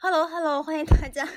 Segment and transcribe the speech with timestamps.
[0.00, 1.28] Hello Hello，欢迎大家，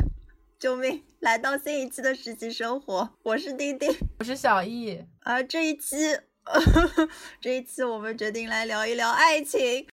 [0.59, 1.03] 救命！
[1.19, 5.03] 来到新一期的实习生活，我是丁丁，我是小易。
[5.21, 5.95] 啊，这一期，
[7.41, 9.87] 这一期我们决定来聊一聊爱情。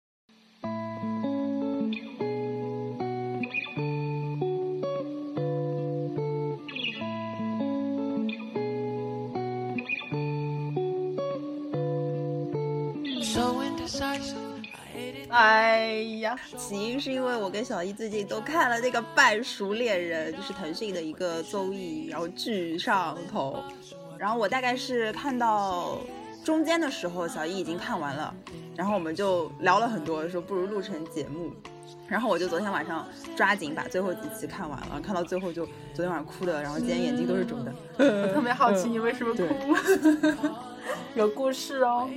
[15.34, 23.60] 哎呀，起因是因为我跟小易最近都看了那个《半熟恋人》，就是腾讯的一个综艺，然后剧上头。
[24.16, 25.98] 然后我大概是看到
[26.44, 28.32] 中间的时候，小易已经看完了，
[28.76, 31.50] 然后我们就聊了很多，说不如录成节目。
[32.06, 37.74] 然后我就昨天晚上抓紧把最后几期看完了，看到最后就昨天晚上哭的，然后今天眼睛都是肿的。
[37.98, 39.44] 我 特别好奇你为什么哭，
[41.14, 42.08] 有故事哦。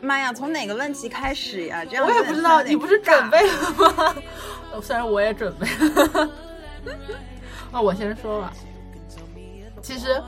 [0.00, 1.84] 妈呀，从哪个问题开始呀？
[1.84, 4.14] 这样我也不知道，你不是准备了吗？
[4.82, 6.30] 虽然我也准备了。
[7.72, 8.52] 那 我先说吧。
[9.82, 10.22] 其实，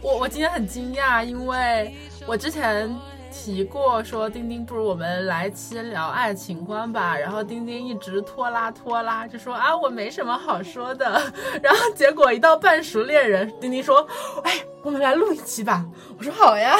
[0.00, 1.94] 我我今天很惊讶，因为
[2.26, 2.88] 我之前。
[3.30, 7.16] 提过说丁丁，不如我们来期聊爱情观吧。
[7.16, 11.20] 然后丁丁一直拖拉拖拉，就说啊我没什么好说的。
[11.62, 14.06] 然后结果一到半熟恋人，丁丁说，
[14.44, 15.84] 哎，我们来录一期吧。
[16.18, 16.76] 我说好呀。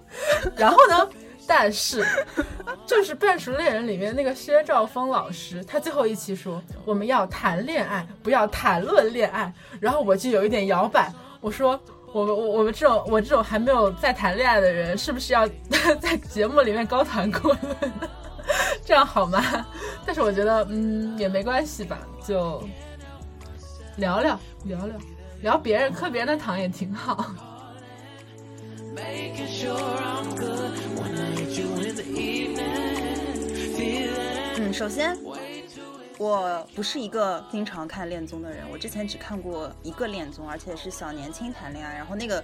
[0.56, 1.08] 然后呢，
[1.46, 2.04] 但是
[2.86, 9.52] 就是半熟恋人里面那个薛兆丰老师，他最后一期说我们要谈恋爱，不要谈论恋爱。
[9.80, 11.78] 然后我就有一点摇摆，我说。
[12.16, 15.46] 我们我我们这种我这种还没有在谈恋爱的人，是不是要
[16.00, 17.92] 在节目里面高谈阔论？
[18.82, 19.66] 这样好吗？
[20.06, 22.66] 但是我觉得，嗯，也没关系吧，就
[23.96, 24.96] 聊聊聊聊
[25.42, 27.34] 聊别人磕别人的糖也挺好。
[34.56, 35.14] 嗯，首先。
[36.18, 42.42] 我不是一个经常看恋综的人，我之前只看过一个恋综，而且是小年轻谈恋爱，然后那个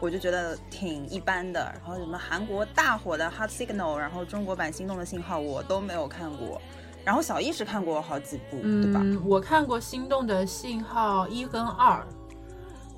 [0.00, 1.60] 我就觉得挺一般的。
[1.60, 6.60] 然后什么韩国大火的《Hot Signal》，然后中国版《心动的信号》，我都没有看过。
[7.04, 9.00] 然后小易是看过好几部，对吧？
[9.24, 12.04] 我看过《心动的信号》一跟二，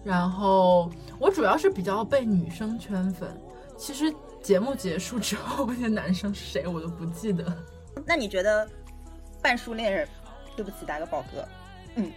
[0.03, 3.29] 然后我主要是比较被女生圈粉。
[3.77, 4.11] 其实
[4.43, 7.45] 节目结束之后，那些男生是谁我都不记得。
[8.07, 8.67] 那你觉得？
[9.45, 10.09] 半熟恋人，
[10.57, 11.45] 对不起，打个饱嗝。
[11.97, 12.11] 嗯，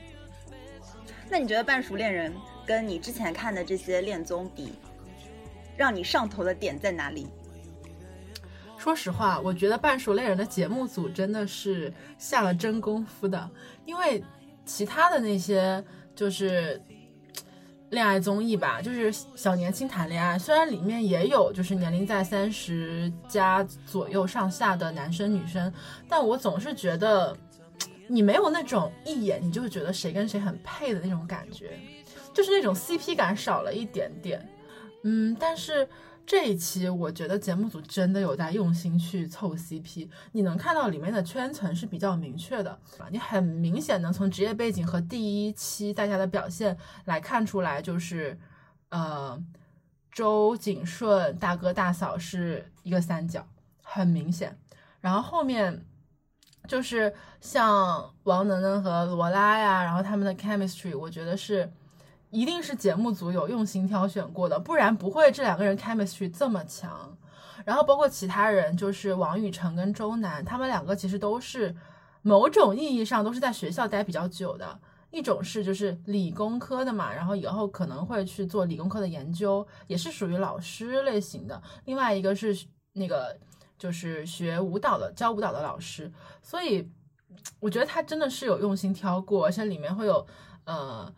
[1.30, 2.34] 那你觉得半熟恋人
[2.66, 4.72] 跟你之前看的这些恋综比，
[5.76, 7.28] 让你上头的点在哪里？
[8.78, 13.52] 说实话，我觉得半熟恋人的节目组真的是下了真功夫的，
[13.84, 14.24] 因为
[14.66, 15.84] 其他的那些
[16.16, 16.82] 就是
[17.90, 25.72] 恋爱综艺吧，就是小年轻谈恋爱，虽然里面也有就是年龄在三十加左右上下的男生女生。
[26.10, 27.36] 但我总是觉得，
[28.08, 31.80] 你没有那种一眼你就觉得谁跟谁很配的那种感觉，
[32.34, 34.46] 就是那种 CP 感少了一点点。
[35.04, 35.88] 嗯，但是
[36.28, 42.78] 这一期我觉得节目组真的有在用心去凑 CP，你能看到里面的圈层是比较明确的，
[43.10, 48.38] 你很明显能从职业背景和第一期大家的表现来看出来，就是
[48.90, 49.42] 呃，
[50.12, 53.48] 周景顺大哥大嫂是一个三角，
[53.82, 54.60] 很明显，
[55.00, 55.86] 然后后面。
[56.68, 61.72] 就是像王能能和罗拉呀，然后他们的 chemistry，我觉得是
[62.30, 67.18] 一定是节目组有用心挑选过的，不然不会这两个人 chemistry 这么强。
[67.66, 71.76] 然后包括其他人，就是王雨辰跟周楠，他们两个其实都是
[72.22, 74.80] 某种意义上都是在学校待比较久的，
[75.12, 81.62] 一种是就是理工科的嘛，然后以后可能会去做理工科的研究，也是属于老师类型的。
[81.86, 82.58] 另外一个是
[82.94, 83.38] 那个。
[83.80, 86.12] 就是学舞蹈的，教舞蹈的老师，
[86.42, 86.90] 所以
[87.60, 90.26] 我觉得他真的是有用心挑过，而且里面会有，
[90.64, 91.14] 呃，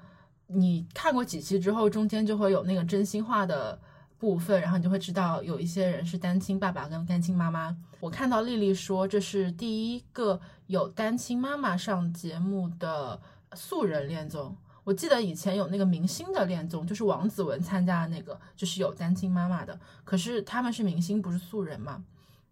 [0.51, 3.79] 你看过几期之后，中间就会有那个真心话的
[4.17, 7.77] 部分，然后你就会知道有一些人是单亲爸爸跟单亲妈妈。
[7.99, 13.19] 我看到丽丽说这是第一个有单亲妈妈上节目的
[13.53, 22.03] 素人恋综，我记得以前有那个明星的恋综，就是王子文参加的那个，就是有单亲妈妈的，可是他们是明星，不是素人嘛。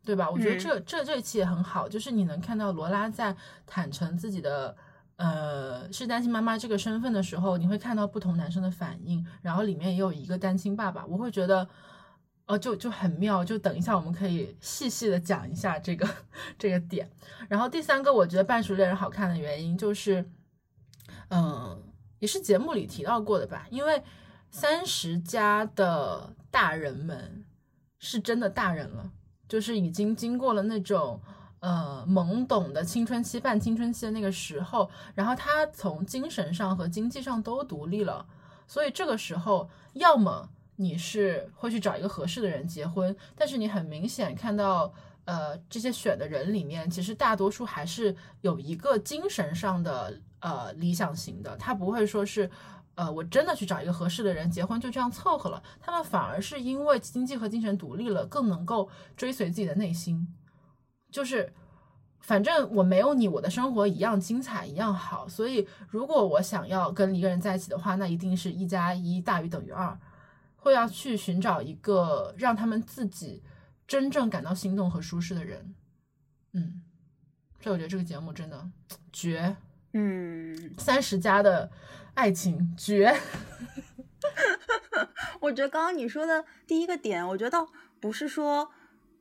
[0.06, 0.30] 对吧？
[0.32, 3.36] 我觉得这这这一期也很好，就是你能看到罗拉在
[3.66, 4.74] 坦诚自己的
[5.18, 11.68] 呃是单亲妈妈这个身份的时候，你会看到不同男生的反应，然后里面也有一个单亲爸爸，我会觉得
[12.48, 16.08] 哦就就很妙，就等一下我们可以细细的讲一下这个
[16.58, 17.12] 这个点。
[17.50, 20.24] 然后第三个我觉得半熟恋人好看的原因就是，
[21.30, 21.82] 嗯，
[22.20, 24.02] 也是节目里提到过的吧，因为
[24.50, 27.46] 三十加的大人们
[28.00, 29.12] 是真的大人了。
[29.50, 31.22] 就是已经经过了那种
[31.60, 38.26] 呃懵懂的青春期、半青春期的那个时候，然后他从精神上和经济上都独立了，
[38.68, 44.94] 所以这个时候，要么你是会去找一个合适的人结婚，但是你很明显看到，
[45.26, 52.50] 呃，这些选的人里面，其实大多数还是有一个精神上的呃理想型的，他不会说是。
[52.98, 55.62] 呃，我真的去找一个合适的人结婚，就这样凑合了。
[55.80, 60.28] 他们反而是因为经济和精神独立了，更能够追随自己的内心。
[61.12, 61.54] 就是，
[62.22, 65.28] 反正我没有你，我的生活一样精彩，一样好。
[65.28, 69.98] 所以，如果我想要跟一个人在一起的话，那一定是一加一大于等于二，
[70.56, 73.44] 会要去寻找一个让他们自己
[73.88, 75.74] 真正感到心动和舒适的人。
[76.54, 76.82] 嗯，
[77.62, 78.70] 所以我觉得这个节目真的
[79.12, 79.56] 绝。
[79.94, 81.72] 嗯，三十加的。
[82.18, 83.16] 爱情绝
[85.40, 87.68] 我觉得刚刚你说的第一个点，我觉得倒
[88.00, 88.72] 不是说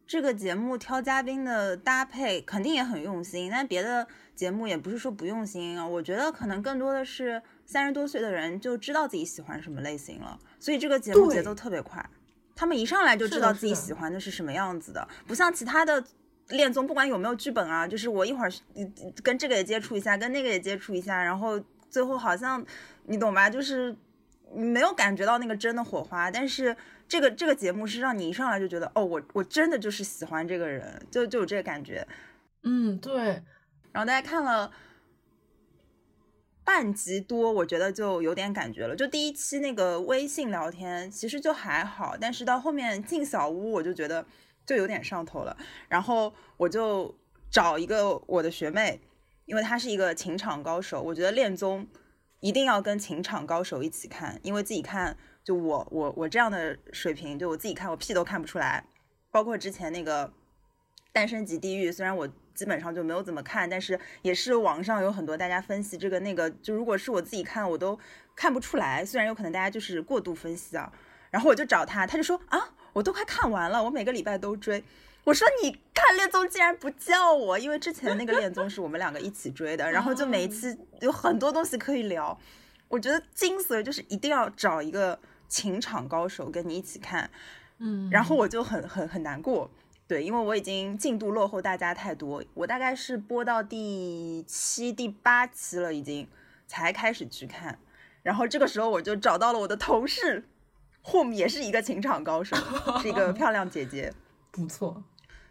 [0.06, 5.86] 这个节目挑嘉宾的搭配肯定也很用心，但别的节目也不是说不用心啊。
[5.86, 12.04] 我觉得可能更多的是三十多岁的人就知道自己喜欢什么类型了，所以这个节目节奏特别快，
[12.54, 16.04] 他们一上来就知道自己喜欢的是什么样子的，不像其他的
[16.48, 18.52] 恋综，不管有没有剧本啊，就是我一会儿
[19.22, 21.60] 跟这个也接触一下，跟那个也接触一下，然后。
[21.88, 22.62] 最后好像
[23.04, 23.48] 你懂吧？
[23.48, 23.96] 就是
[24.52, 26.76] 没有感觉到那个真的火花，但是
[27.08, 32.06] 这个这个节目是让你一上来就觉得哦，我我真的就是喜欢这个人，就就有这个感觉。
[32.62, 33.42] 嗯，对。
[33.92, 34.72] 然后大家看了
[36.64, 38.94] 半集多，我觉得就有点感觉了。
[38.94, 44.26] 就第一期那个微信聊天其实就还好，但是到后面进小屋，我就觉得
[44.64, 45.56] 就有点上头了。
[45.88, 47.16] 然后我就
[47.50, 49.00] 找一个我的学妹。
[49.46, 51.86] 因为她是一个情场高手，我觉得恋综
[52.40, 58.84] 一定要跟情场高手一起看，因为自己看就我我我这样的水平，就我自己看我屁都看不出来。
[59.30, 60.26] 包括之前那个
[61.12, 67.96] 《单身即地狱》，虽然我基本上就没有怎么看，但是也是网上有很多大家分析这个那个，就如果是我自己看，我都
[68.34, 69.04] 看不出来。
[69.04, 70.92] 虽然有可能大家就是过度分析啊，
[71.30, 74.82] 然后我就找他，他就说啊，我都快看完了，我每个礼拜都追。
[75.22, 82.36] 我说你看恋综竟然不叫我，因为之前那个恋综是我们两个一起追的，然后就每一期有很多东西可以聊。
[82.88, 87.30] 我觉得精髓就是一定要找一个情场高手跟你一起看，
[87.78, 89.70] 嗯，然后我就很很很难过，
[90.06, 96.26] 对，因为我已经进度落后大家太多，我大概是播到第七、第八期了，已经
[96.66, 97.78] 才开始去看，
[98.22, 100.44] 然后这个时候我就找到了我的同事，
[101.02, 102.56] 后面也是一个情场高手，
[103.00, 104.12] 是一个 漂亮姐姐，
[104.50, 105.02] 不错。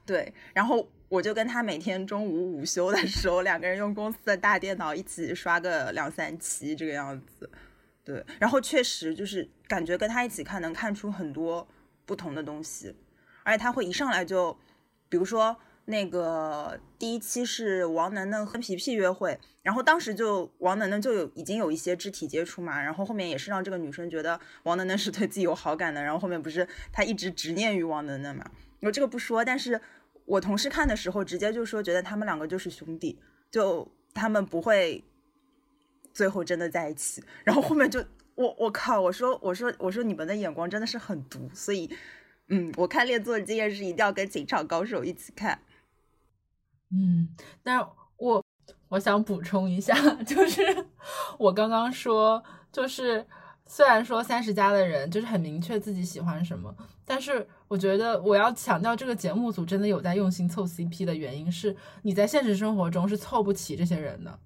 [0.06, 7.50] 对，然后我就跟他每天中午午休的时候，两个人用公司的大电脑一起刷个两三期这个样子。
[8.04, 11.68] 对，然后确实就是感觉跟他一起看能看出很多
[12.06, 12.96] 不同的东西，
[13.44, 14.58] 而且他会一上来就，
[15.10, 28.50] 比如说那个第一期是王能能和皮皮约会，然后当时就王能能就有已经有一些肢体接触嘛，然后后面也是让这个女生觉得王能能是对自己有好感的，然后后面不是他一直执念于王能能嘛。
[28.82, 29.80] 我这个不说，但是
[30.26, 33.20] 我同事看的时候直接就说，觉得他们两个就是兄弟，
[33.50, 35.04] 就他们不会
[36.14, 37.24] 最后真的在一起。
[37.44, 38.04] 然后后面就
[38.36, 41.90] 我我靠，我说我说我说你们的眼光真的是很毒，所以
[42.48, 45.60] 嗯，我看恋综的经验是一定要跟情场高手一起看。
[46.92, 47.30] 嗯，
[47.64, 47.86] 但是
[48.18, 48.46] 我
[48.90, 49.94] 我想补充一下，
[50.24, 50.86] 就是
[51.40, 53.26] 我刚刚说，就是
[53.66, 57.48] 虽然说三十加的人就是很明确自己喜欢什么，但是。
[57.68, 64.40] 我觉得我要强调，这个节目组真的有在用心凑 CP 的原因是，你在现实生活中是凑不齐这些人的。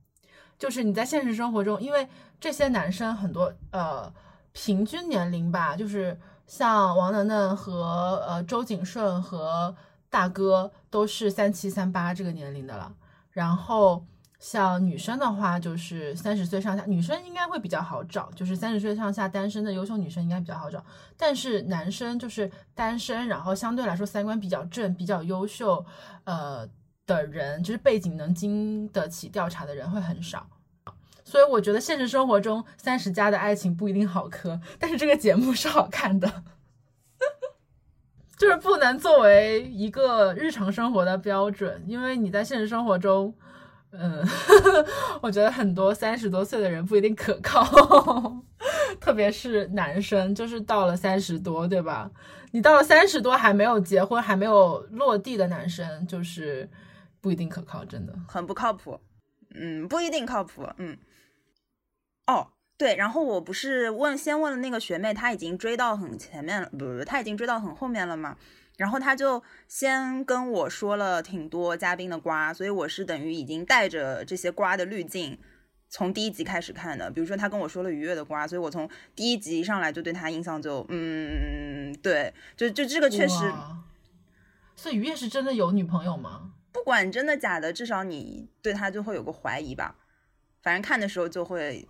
[0.60, 2.08] 就是你在现实生活中，因为
[2.40, 4.14] 这些男生很多，呃，
[4.52, 9.76] 平均年龄吧，就是像王能能和呃周景顺和
[10.10, 12.94] 大哥都是三七三八这个年龄的了，
[13.32, 14.06] 然后。
[14.40, 20.82] 像女生的话，就是三十岁上下，女生应该会比较好找，就是三十岁上下单身的优秀女生应该比较好找。
[21.18, 25.86] 但是男生就是单身，然后相对来说三观比较正、比较优秀，
[26.24, 26.66] 呃
[27.16, 30.48] 的人，就是背景能经得起调查的人会很少。
[31.24, 36.44] 所以我觉得现实生活中三十加的爱情不一定好磕，但是这个节目是好看的，
[38.38, 43.34] 就是不能作为一个日常生活的标准，因为你在现实生活中。
[43.92, 44.24] 嗯，
[45.20, 47.64] 我觉得很多三十多岁的人不一定可靠，
[49.02, 52.12] 特别是男生，就是到了三十多，对吧？
[52.52, 56.70] 你到了三十多还没有结婚、还没有落地的男生，就是
[57.22, 59.00] 不一定可靠，真的很不靠谱。
[59.54, 60.68] 嗯，不一定靠谱。
[60.78, 60.98] 嗯，
[62.28, 68.38] 哦，对，然后我不是问先问了那个学妹，她已经追到很前面了，不不，她已经追到很后面了嘛？
[68.78, 75.38] 然后她就先跟我说了挺多嘉宾的瓜，所以我是等于已经带着这些瓜的滤镜，
[75.90, 77.12] 从第一集开始看的。
[77.12, 83.52] 比如说他跟我说了愉悦的瓜，所以我从第一集上来就对他印象就嗯，对，就就这个确实。
[84.76, 86.54] 所以愉悦是真的有女朋友吗？
[86.72, 89.96] 不管真的假的，至少你对他就会有个怀疑吧。
[90.62, 91.88] 反正看的时候就会。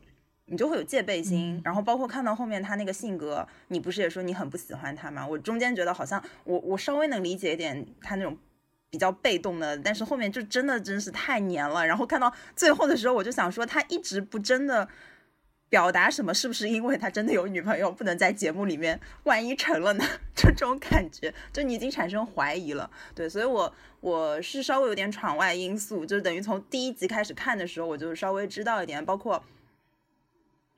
[0.51, 5.27] 你就会有戒备心，然后包括看到后面他那个性格，你不是也说你很不喜欢他吗？
[5.27, 8.35] 我中间觉得好像我我稍微能理解一点他那种
[8.89, 11.85] 比较被动的，但是后面就真的真是太黏了。
[11.85, 14.89] 然后看到最后的时候，我就想说他一直不真的
[15.69, 18.99] 表达什么，是不是因为他真的有女朋友，不能在节目里面？
[19.23, 20.05] 万一成了呢？
[20.35, 22.89] 这种感觉，就你已经产生怀疑了。
[23.15, 29.43] 对，所以我我是稍微有点场外因素，就是等于从第一集开始看的时候，我就稍微知道一点，包括。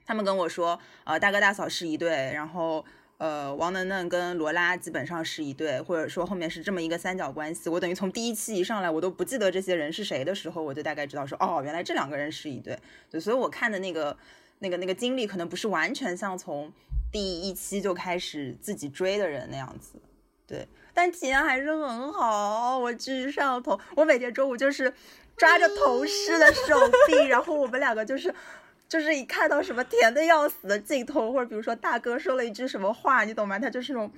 [0.03, 2.83] 他们跟我说，呃，大哥大嫂是一对，然后，
[3.17, 7.69] 呃，王能能跟罗拉基本上是一对，或者说后面是这么一个三角关系。
[7.69, 12.77] 我等于从第一期一上来，我都不记得这些人是谁的时候，我就大概知道说，哦，原来这两个人是一对。
[13.09, 14.17] 对，所以我看的那个、
[14.61, 16.71] 那个、那个经历，可能不是完全像从
[17.11, 19.99] 第一期就开始自己追的人那样子。
[20.47, 23.79] 对，但体验还是很好，我巨上头。
[23.95, 24.93] 我每天中午就是
[25.35, 26.75] 抓着同事的手
[27.07, 28.33] 臂，然后我们两个就是。
[28.91, 33.57] 就是一看到什么甜的要死的镜头，或者比如说大哥说了一句什么话，你懂吗？
[33.57, 34.11] 他就是那种，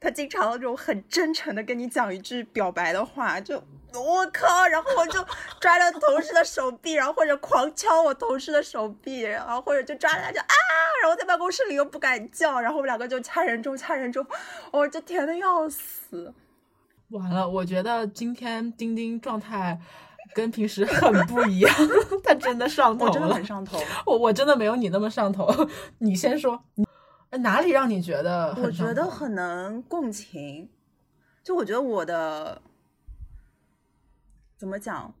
[0.00, 3.62] 他经常那种很真诚的跟你讲一句表白的话，就
[3.92, 5.24] 我靠，然后我就
[5.60, 10.54] 抓着同事的手臂，然后或者狂敲我同事的手臂，然后或者就抓着他就啊，
[11.02, 14.24] 然后在办公室里又不敢叫，然后我们两个就掐人中掐人中，
[14.70, 16.32] 我就甜的要死。
[17.10, 19.80] 完了，我觉得今天丁丁状态。
[20.34, 21.74] 跟平时很不一样，
[22.22, 23.10] 他真的上头了。
[23.10, 23.80] 我真的很上头。
[24.04, 25.48] 我我真的没有你那么上头。
[25.98, 26.62] 你先说，
[27.30, 28.54] 哪里让你觉得？
[28.62, 30.70] 我觉得很能共情。
[31.42, 32.60] 就我觉得我的
[34.56, 35.14] 怎么讲？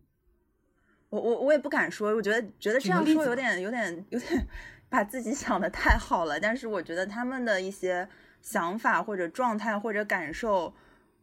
[1.10, 2.14] 我我我也不敢说。
[2.14, 4.46] 我觉得觉得这样说有点有点有点
[4.88, 6.38] 把自己想的太好了。
[6.38, 8.08] 但是我觉得他们的一些
[8.42, 10.74] 想法或者状态或者感受，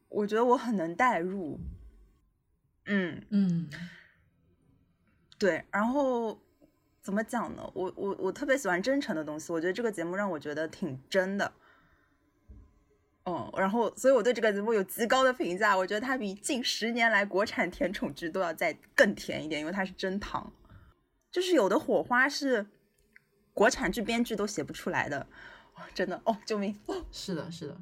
[0.09, 1.59] 我觉得我很能代入。
[2.87, 3.69] 嗯嗯，
[5.37, 6.39] 对，然后
[7.05, 7.61] 怎么讲呢？
[7.75, 11.53] 我我我特别喜欢真诚的东西，我觉得这个节目让我觉得挺真的。
[13.25, 20.51] 嗯，然后所以我对这个节目有极高的评价，我觉得它比近十年来国产甜宠剧都要再更甜一点，因为它是真糖，
[21.31, 22.65] 就是有的火花是
[23.53, 25.27] 国产剧编剧都写不出来的，
[25.93, 26.75] 真的哦，救命！
[26.87, 27.77] 哦 是的，是的。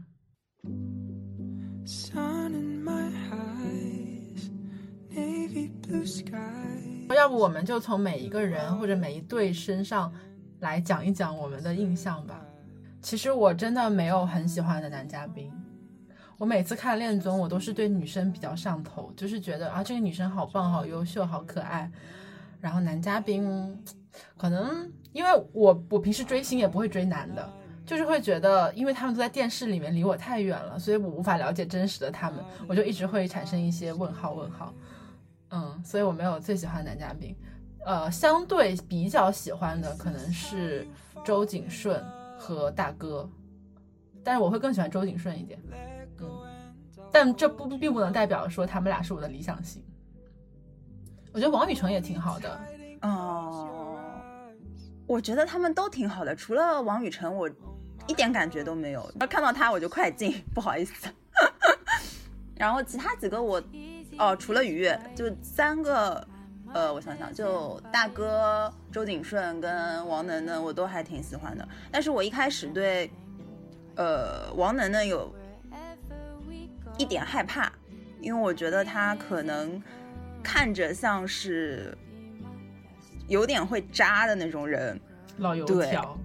[7.12, 10.13] 要不我们就从每一个人或者每一对身上
[10.60, 12.39] 来讲一讲我们的印象吧。
[13.01, 15.51] 其实我真的没有很喜欢的男嘉宾。
[16.38, 21.89] 我每次看恋综，我都是对女生比较上头，就是觉得啊，这个女生好棒、好优秀、好可爱。
[22.60, 23.77] 然后男嘉宾，
[24.38, 27.48] 可能因为我我平时追星也不会追男的，
[27.86, 34.74] 就是会觉得，因为他们都在电视里面离我太远了，所以我无法了解真实的他们，我就一直会产生一些问号问号。
[35.55, 37.36] 嗯，所以我没有最喜欢男嘉宾，
[37.86, 40.88] 呃，相对比较喜欢的可能是
[41.24, 42.03] 周景顺
[42.39, 43.29] 和大哥，
[44.24, 45.62] 但是我会更喜欢周景顺一点，
[46.19, 46.27] 嗯，
[47.12, 49.83] 但这不并不能代表说他们俩是我的理想型。
[51.31, 52.60] 我觉得王宇辰也挺好的，
[53.03, 53.69] 哦，
[55.05, 57.48] 我觉得他们都挺好的，除了王宇辰，我
[58.07, 61.07] 一点感觉都没有，看到他我就快进， 不好意思，
[62.55, 63.62] 然后其他几个我。
[64.17, 66.25] 哦，除了愉悦，就三个，
[66.74, 71.67] 呃，我想想，就大哥周景顺跟王能能，我都还挺喜欢的。
[71.91, 73.10] 但是我一开始对，
[73.96, 75.34] 呃，王能能有
[76.98, 77.72] 一点害怕，
[78.22, 79.82] 因为我觉得他可能
[80.43, 81.98] 看着像是
[83.27, 85.00] 有点会渣的那种人，
[85.38, 86.17] 老油条，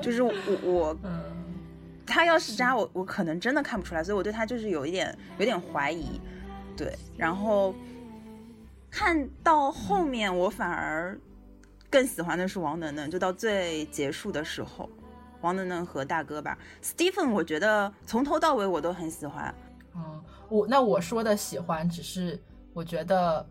[0.00, 0.96] 就是我我。
[2.06, 6.20] 他要是渣，我我可能真的看不出来，所以我对他就是有一点有点怀疑，
[6.76, 6.96] 对。
[7.16, 7.74] 然后
[8.90, 11.18] 看到后面，我反而
[11.90, 14.88] 更喜欢的是王能能，就到最结束的时候，
[15.40, 19.54] 王能能和大哥吧，Stephen，我觉得从头到尾我都很喜欢。
[19.94, 22.40] 嗯，我那我说的喜欢，只是
[22.72, 23.46] 我觉得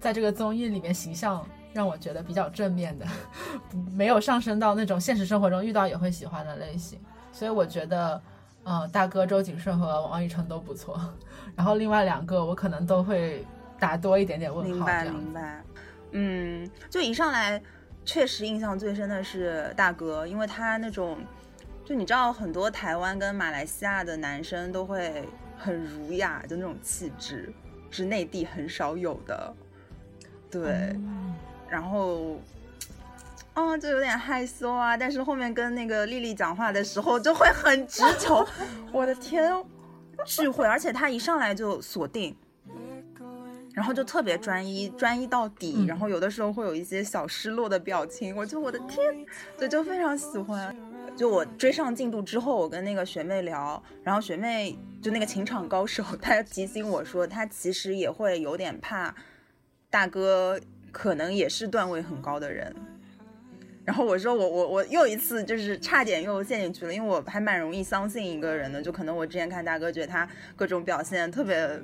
[0.00, 3.06] 在这个综艺里面形象让我觉得比较正面的，
[3.92, 6.98] 没有上升到那种现实生活中遇到也会喜欢的类型。
[7.34, 8.22] 所以我觉得，
[8.64, 10.98] 嗯，大哥周景顺和王雨辰都不错，
[11.56, 13.44] 然后另外两个我可能都会
[13.78, 14.74] 打多一点点问号。
[14.76, 15.64] 明白明白，
[16.12, 17.60] 嗯，就一上来
[18.04, 21.18] 确实印象最深的是大哥，因为他那种
[21.84, 27.52] 就你知道，很多台湾跟马来西亚的男生都会很儒雅，就那种气质，
[27.90, 29.52] 是内地很少有的。
[30.50, 30.96] 对，
[31.68, 32.38] 然后，
[33.54, 34.96] 哦，就有点害羞啊。
[34.96, 38.46] 但是后面跟那个丽丽讲话的时候，就会很直球。
[38.92, 39.52] 我的天，
[40.24, 40.66] 巨会！
[40.66, 42.36] 而且他一上来就锁定，
[43.72, 45.84] 然后就特别专一，专一到底。
[45.86, 50.74] 然后有的时候会有一些小失落的表情，我就我的天，对，就非常喜欢。
[51.16, 59.14] 就我追上进度之后，我跟那个学妹聊，然后学妹就那个情场高手，她提醒我说，她其实也会有点怕
[59.90, 60.58] 大哥，
[60.90, 62.74] 可能也是段位很高的人。
[63.84, 70.26] 然后我说我我我又一次就是差点又陷进去了，因为我还蛮容易相信一个人的，就可能我之前看大哥觉得他
[70.56, 71.80] 各种表现特别，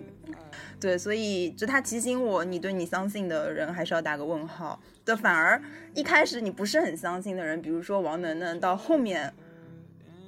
[0.80, 4.80] 对，所以就他提醒我，你对你相信的人还是要打个问号。
[5.04, 5.60] 的反而
[5.94, 9.32] 一开始你不是很相信的人，比如说王能能，到后面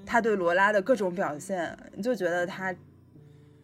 [0.05, 2.75] 他对罗拉的各种表现，你就觉得他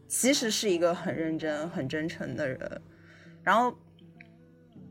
[0.06, 2.80] 其实是一个很认真、很真诚的人。
[3.42, 3.76] 然后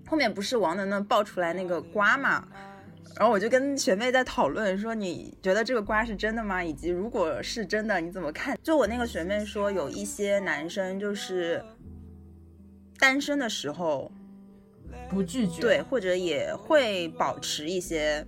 [0.07, 2.47] 后面不是王能能爆出来那个瓜嘛？
[3.17, 6.63] 然后我就跟学妹在讨论，说你觉得这个瓜是真的吗？
[6.63, 8.57] 以及如果是真的，你怎么看？
[8.61, 11.63] 就我那个学妹说，有一些男生就是
[12.99, 14.11] 单身的时候
[15.09, 18.25] 不拒绝，对，或者也会保持一些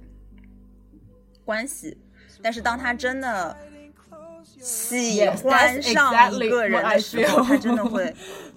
[1.46, 1.96] 关系，
[2.42, 3.56] 但是当他真的
[4.60, 8.14] 喜欢上一个人的时候，他真的会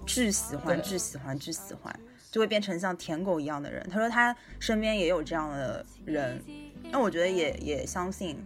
[0.07, 1.95] 巨喜欢、巨喜欢、巨喜欢。
[2.31, 3.87] 就会变成像舔狗一样的人。
[3.91, 6.43] 他说他身边也有这样的人，
[6.91, 8.43] 那我觉得也也相信，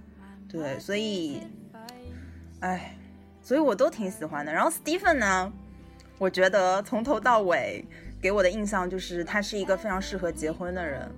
[0.48, 1.40] 对，所以，
[2.58, 2.98] 哎，
[3.40, 4.52] 所以我都挺喜欢的。
[4.52, 5.52] 然后 Stephen 呢，
[6.18, 7.86] 我觉得从头到尾
[8.20, 11.08] 给我的印象就是他是一个非常适合结婚的人。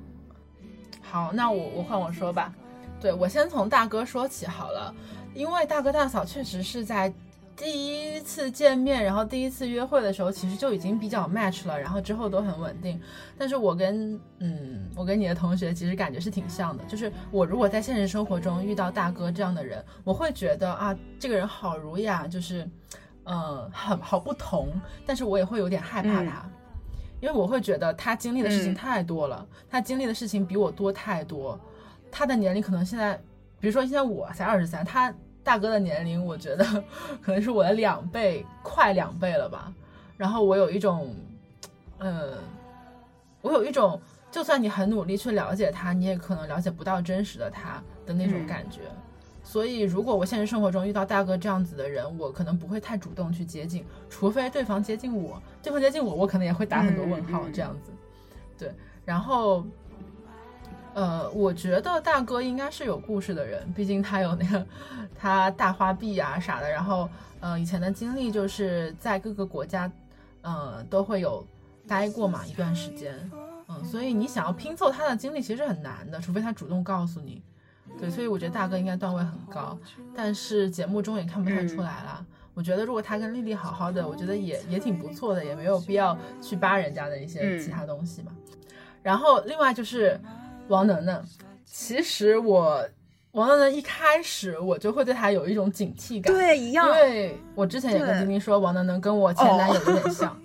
[1.00, 2.52] 好，那我我换我说吧，
[3.00, 4.94] 对我先从大哥说起好了，
[5.32, 7.10] 因为大哥大嫂确实是在。
[7.58, 13.00] 第一次见面，然后第一次约会的时候，其实就已经比较 match 了，然后之后都很稳定。
[13.36, 22.64] 但是我跟嗯，我跟你的同学其实感觉是挺像的，就是我如果在现实生活中遇到大哥这样的人，我会觉得啊，这个人好儒雅，就是，
[23.24, 24.68] 嗯，很好不同。
[25.04, 26.48] 但是我也会有点害怕他，
[27.20, 31.58] 因为我会觉得他经历的事情太多了，他经历的事情比我多太多。
[32.08, 33.16] 他的年龄可能现在，
[33.58, 35.12] 比如说现在我才二十三，他。
[35.48, 36.62] 大哥的年龄，我觉得
[37.24, 39.72] 可能是我的两倍，快两倍了吧。
[40.18, 41.16] 然后我有一种，
[41.96, 42.34] 呃，
[43.40, 43.98] 我有一种，
[44.30, 48.80] 就算你很努力去了解他，你也可能了解不到真实的他的那种感觉。
[49.42, 57.90] 所以，如果我现实生活中遇到大哥这样子的人，我可能不会太主动去接近，除非对方接近我，对方接近我，我可能也会打很多问号这样子。
[58.58, 58.70] 对，
[59.06, 59.64] 然后。
[60.98, 64.66] 呃，我觉得大哥应该是有故事的人，毕竟他有那个
[65.16, 67.08] 他大花臂啊啥的，然后
[67.38, 69.88] 呃以前的经历就是在各个国家，
[70.42, 71.46] 呃都会有
[71.86, 73.14] 待过嘛一段时间，
[73.68, 77.40] 嗯，所以你想要拼凑他的经历其实很难的，除非他主动告诉你。
[78.00, 79.78] 对，所以我觉得大哥应该段位很高，
[80.16, 82.26] 但是节目中也看不太出来了。
[82.54, 88.32] 我觉得如果他跟丽丽好好的，我觉得也也挺不错的，也没有必要去扒人家的一些其他东西嘛。
[89.00, 90.20] 然后另外就是。
[90.68, 91.24] 王能能，
[91.64, 92.86] 其实我
[93.32, 100.40] 王能能一开始我就会对他有一种警惕感，对，一样，因为我之前也跟丁丁说，王能能跟我前男友有点像，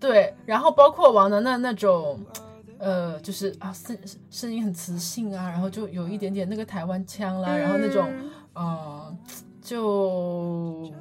[0.00, 2.20] 对，然后包括王能能那种，
[2.78, 3.96] 呃，就是啊声
[4.30, 8.12] 声音很磁性啊，然后就有一点点那个台湾腔啦，然后那种，
[8.54, 9.16] 呃，
[9.62, 10.92] 就，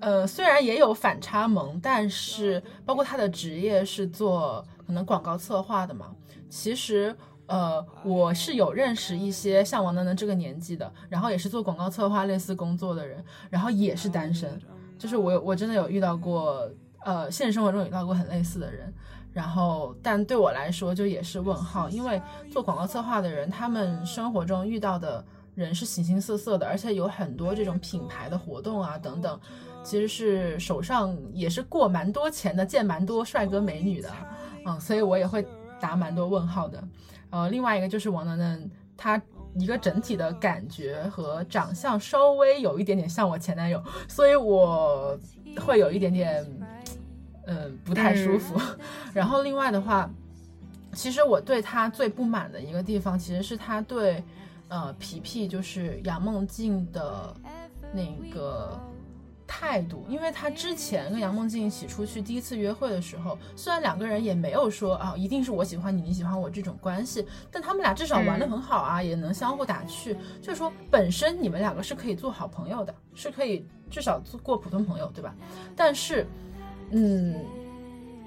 [0.00, 6.06] 呃，虽然也有反差萌，但是包括他的职业是做可能广告策划的嘛。
[6.52, 14.60] 其实，呃，我是有认识一些像王能能这个年纪的，然后也是做广告策划类似工作的人，然后也是单身，
[14.98, 16.70] 就是我我真的有遇到过，
[17.06, 18.92] 呃，现实生活中遇到过很类似的人，
[19.32, 29.40] 然后但对我来说就也是问号，因为做广告策划的人，他们生活中遇到的人是形形色色的，而且有很多这种品牌的活动啊等等，
[29.82, 34.10] 其实是手上也是过蛮多钱的，见蛮多帅哥美女的，
[34.66, 35.42] 嗯，所以我也会。
[35.82, 36.84] 答蛮多问号的，
[37.30, 39.20] 呃，另外一个就是王能能，他
[39.56, 45.18] 一个整体的感觉和长相稍微有一点点像我前男友，所以我
[45.60, 46.46] 会有一点点，
[47.46, 48.54] 嗯，不太舒服。
[49.12, 50.08] 然后另外的话，
[50.94, 54.22] 其实我对他最不满的一个地方，其实是他对，
[54.68, 57.34] 呃，皮皮就是杨梦静的
[57.92, 58.80] 那个。
[59.54, 75.34] 态度，因为他之前跟杨梦静一起出去第一次约会的时候，虽然两个人也没有说啊，一定是我喜欢你，你喜欢我这种关系，但他们俩至少玩的很好啊，也能相互打趣，就是说本身你们两个是可以做好朋友的，是可以至少做过普通朋友，对吧？
[75.76, 76.26] 但是，
[76.90, 77.44] 嗯，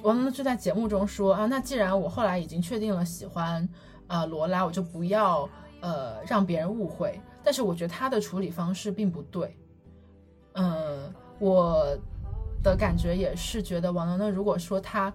[0.04, 3.68] 王能就在节目中说啊，那既然我后来已经确定了喜欢
[4.06, 5.50] 呃罗拉，我就不要
[5.82, 7.20] 呃让别人误会。
[7.44, 9.58] 但是我觉得他的处理方式并不对。
[10.56, 11.86] 嗯，我
[12.64, 15.14] 的感觉也是觉得王能能如果说他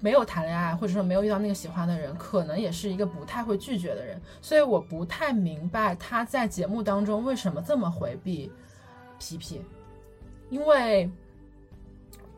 [0.00, 4.20] 没有谈恋爱，或者说没有遇到那个喜欢的人，可能也是一个不太会拒绝的人。
[4.40, 8.50] 所以我不太明白他在节目当中为什么这么回避
[9.16, 9.62] 皮皮，
[10.50, 11.08] 因为，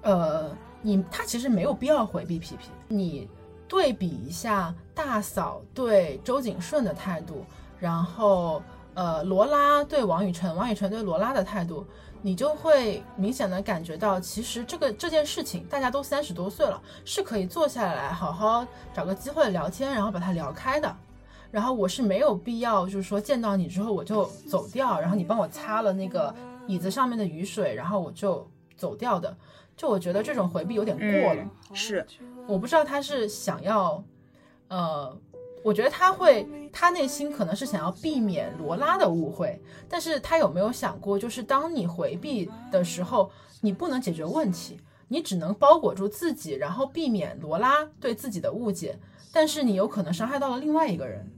[0.03, 2.69] 呃，你他其实没有必要回避皮皮。
[2.87, 3.27] 你
[3.67, 7.47] 对比一下大嫂对周景顺的态度，
[7.81, 8.63] 然后。
[8.95, 11.85] 呃，罗拉对王雨辰，王雨辰对罗拉的态度，
[12.23, 20.97] 你就会明显的感觉到，其实这个这件事情，大家都三十多岁了，是可以坐下来好好找个机会聊天，然后把它聊开的。
[21.51, 26.33] 然后我是没有必要，就是说见到你之后我就走掉，然后你帮我擦了那个
[26.69, 29.37] 椅子上面的雨水，然后我就走掉的。
[29.77, 31.45] 就我觉得这种回避有点过了。
[31.73, 32.07] 是，
[32.47, 34.03] 我不知道他是想要，
[34.69, 35.17] 呃。
[35.65, 43.31] 我觉得他会，他内心可能是想要避免罗拉的误会，但是他有没有想过，就是当你回避的时候，
[43.63, 48.99] 你不能解决问题，你只能包裹住自己，然后避免罗拉对自己的误解，
[49.33, 51.33] 但是你有可能伤害到了另外一个人，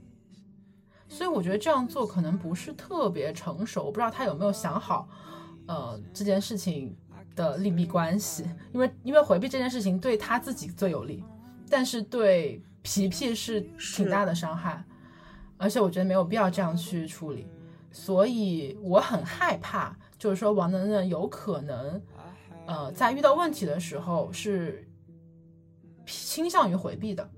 [1.07, 5.07] 所以我觉得这样做可能不是特别成熟，我不知道他有没有想好，
[5.67, 6.93] 呃，这件事情
[7.33, 11.23] 的利弊关系，因为因为回避这件事情对他自己最有利，
[11.69, 12.61] 但是对。
[12.89, 14.81] 皮皮是挺大的伤害，
[15.57, 17.45] 而且我觉得没有必要这样去处理，
[17.91, 22.01] 所以我很害怕，就是说王能能有可能，
[22.65, 24.87] 呃，在遇到问题的时候是
[26.05, 27.29] 倾向于回避的，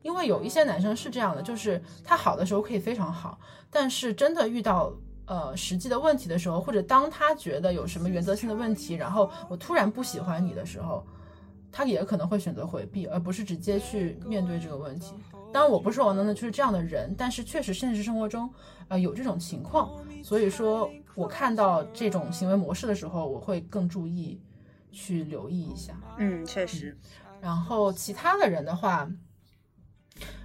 [0.00, 3.38] 因为有一些男生是这样的，就是他好的时候可以非常好，
[3.70, 4.90] 但是真的遇到
[5.26, 11.06] 呃实际的问题的时候，或者当他觉得有什么原则性的问题，然后我突然不喜欢你的时候。
[11.76, 15.12] 他也可能会选择回避，而不是直接去面对这个问题。
[15.52, 18.48] 当然，我不是王能能就是这样的人，但是确实现实生活中，
[18.88, 19.90] 呃，有这种情况。
[20.24, 24.40] 所以说我看到这种行为模式的时候，我会更注意
[24.90, 25.92] 去留意一下。
[26.16, 26.96] 嗯，确实。
[27.42, 29.06] 然后其他的人的话，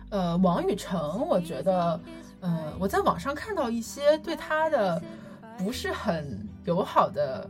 [0.10, 1.98] 呃，王雨成，我觉得，
[2.42, 5.02] 嗯，我在网上看到一些对他的
[5.58, 7.50] 不是很友好的，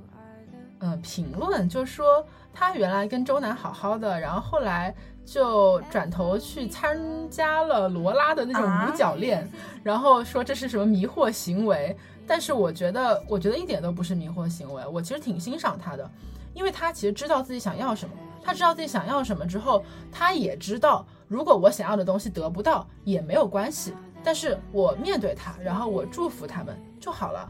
[0.82, 2.26] 嗯，评论，就是说。
[2.54, 4.94] 他原来跟周南好好的，然后后来
[5.26, 9.50] 就转头去参加了罗拉的那种五角恋，
[9.84, 11.96] 然后说这是什么迷惑行为。
[12.28, 14.86] 但是我觉得，我觉得一点都不是迷惑行为。
[14.86, 16.12] 我其实挺欣赏他的，
[16.54, 18.14] 因为他其实知道自己想要什么。
[18.44, 27.50] 他知道自己想要什么之后，他也知道如果我想要的东西得不到也没有关系，但是我面对他，然后我祝福他们就好了。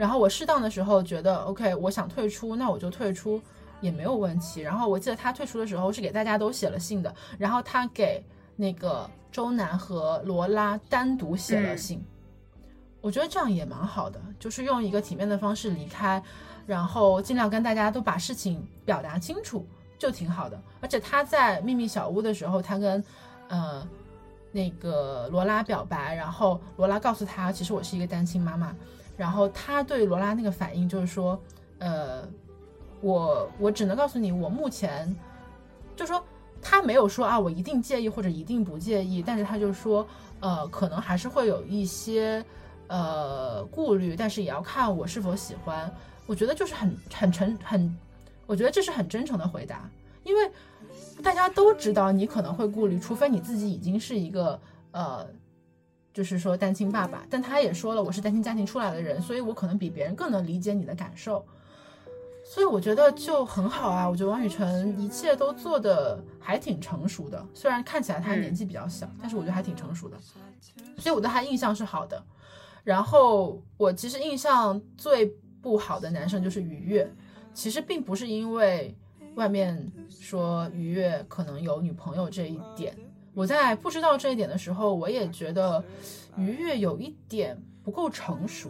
[0.00, 3.40] 然后我适当的时候觉得 OK，我想退出，那我就退出。
[3.82, 4.60] 也没有问题。
[4.60, 8.22] 然后我记得他退出的时候是给大家都写了信的，然后他给
[8.54, 12.04] 那个周南和罗拉单独写了信。
[13.00, 16.22] 我觉得这样也蛮好的，就是用一个体面的方式离开，
[16.66, 19.66] 然后尽量跟大家都把事情表达清楚，
[19.98, 20.60] 就挺好的。
[20.82, 23.02] 而且他在秘密小屋的时候，他跟
[23.48, 23.88] 呃
[24.52, 28.76] 那个罗拉表白，然后罗拉告诉他，其实我是一个单亲妈妈。
[29.20, 31.38] 然后他对罗拉那个反应就是说，
[31.78, 32.26] 呃。
[33.02, 35.10] 我我只能告诉你，我目前
[35.96, 36.22] 就说
[36.60, 40.06] 他没有说啊，我一定介意或者一定不介意，但是他就说，
[40.40, 42.44] 呃，可能还是会有一些
[42.88, 45.90] 呃顾虑，但是也要看我是否喜欢。
[46.26, 47.96] 我觉得就是很很诚很，
[48.46, 49.88] 我觉得这是很真诚的回答，
[50.22, 50.50] 因为
[51.22, 55.26] 大家都知道你可能会顾虑，除非你自己已经是一个呃，
[56.20, 57.24] 就是说单亲爸爸。
[57.30, 61.42] 但他也说了，我是单亲家庭出来的人，所以我可能比别人更能理解你的感受。
[62.44, 70.18] 所以我觉得就很好啊，我觉得王雨辰一切都做的还挺成熟的，虽然看起来他年纪比较小，但是我觉得还挺成熟的，
[70.98, 72.22] 所以我对他印象是好的。
[72.84, 75.24] 然后我其实印象最
[75.62, 77.10] 不好的男生就是愉悦，
[77.54, 78.94] 其实并不是因为
[79.36, 82.94] 外面说愉悦可能有女朋友这一点，
[83.40, 85.82] 我在不知道这一点的时候，我也觉得
[86.36, 88.68] 愉悦有一点不够成熟，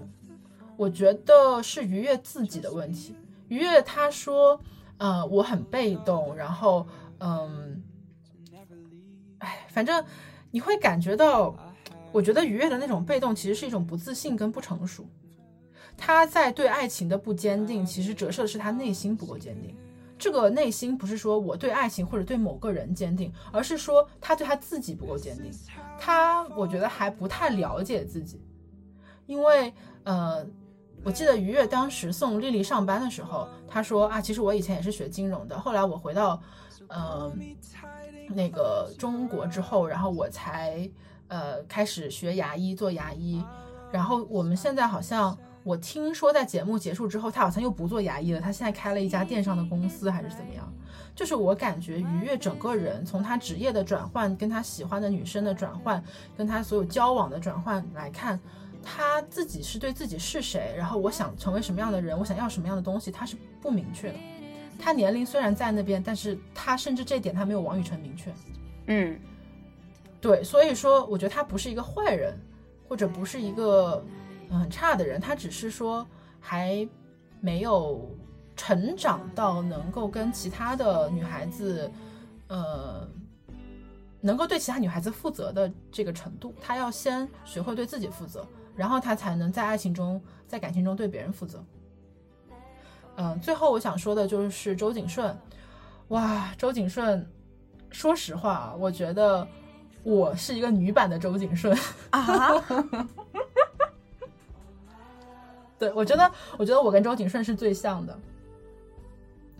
[0.76, 3.12] 我觉得是愉悦自己的问题。
[3.48, 4.60] 愉悦他说，
[4.98, 6.86] 呃，我很被动，然后，
[7.18, 7.82] 嗯，
[9.38, 10.04] 哎，反正
[10.52, 11.52] 你会感觉到，
[12.12, 15.04] 我觉得愉悦的那种被动其实是一种不自信跟不成熟。
[15.96, 19.76] 他在对爱情的不坚定，其实折射的是他内心不够坚定。
[20.20, 25.50] 这个内心不是说我对爱情或者对某个人坚定，而是说他对他自己不够坚定。
[25.98, 28.40] 他我觉得还不太了解自己，
[29.24, 29.72] 因为
[30.04, 30.46] 呃，
[31.02, 36.40] 我记得于越当时送丽丽上班的时候，他说啊，其实我以前也是学金融的，后来我回到
[36.88, 37.32] 呃
[38.28, 40.88] 那个中国之后，然后我才
[41.28, 43.42] 呃开始学牙医做牙医，
[43.90, 45.36] 然后我们现在好像。
[45.62, 50.72] 我听说在节目结束之后，他好像又不做牙医了，他现在开了一家电商的公司，还是怎么样？
[51.14, 56.02] 就是我感觉于悦整个人从他职业的转换，跟他喜欢的女生的转换，
[56.34, 58.40] 跟他所有交往的转换来看，
[58.82, 64.18] 他自己是对自己是谁，然后我想成为什么样的人，我想要什么样的东西，他是不明确的。
[64.78, 68.32] 他年龄虽然在那边，但是他甚至这点他没有王雨辰明确。
[68.86, 69.20] 嗯，
[70.22, 72.34] 对，所以说我觉得他不是一个坏人，
[72.88, 74.02] 或者不是一个。
[74.58, 76.06] 很差的人，他只是说
[76.40, 76.88] 还
[77.40, 78.10] 没有
[78.56, 81.90] 成长到能够跟其他的女孩子，
[82.48, 83.08] 呃，
[84.20, 86.54] 能够对其他女孩子负责的这个程度。
[86.60, 91.64] 他要先学会对自己负责，然后他才能在爱情中、在感情中对别人负责。
[93.16, 95.36] 嗯，最后我想说的就是周景顺，
[96.08, 97.26] 哇，周景顺，
[97.90, 99.46] 说实话，我觉得
[100.02, 101.76] 我是一个女版的周景顺
[102.10, 102.50] 啊。
[105.80, 108.16] 对，我觉得，我觉得我跟周景顺是最像的，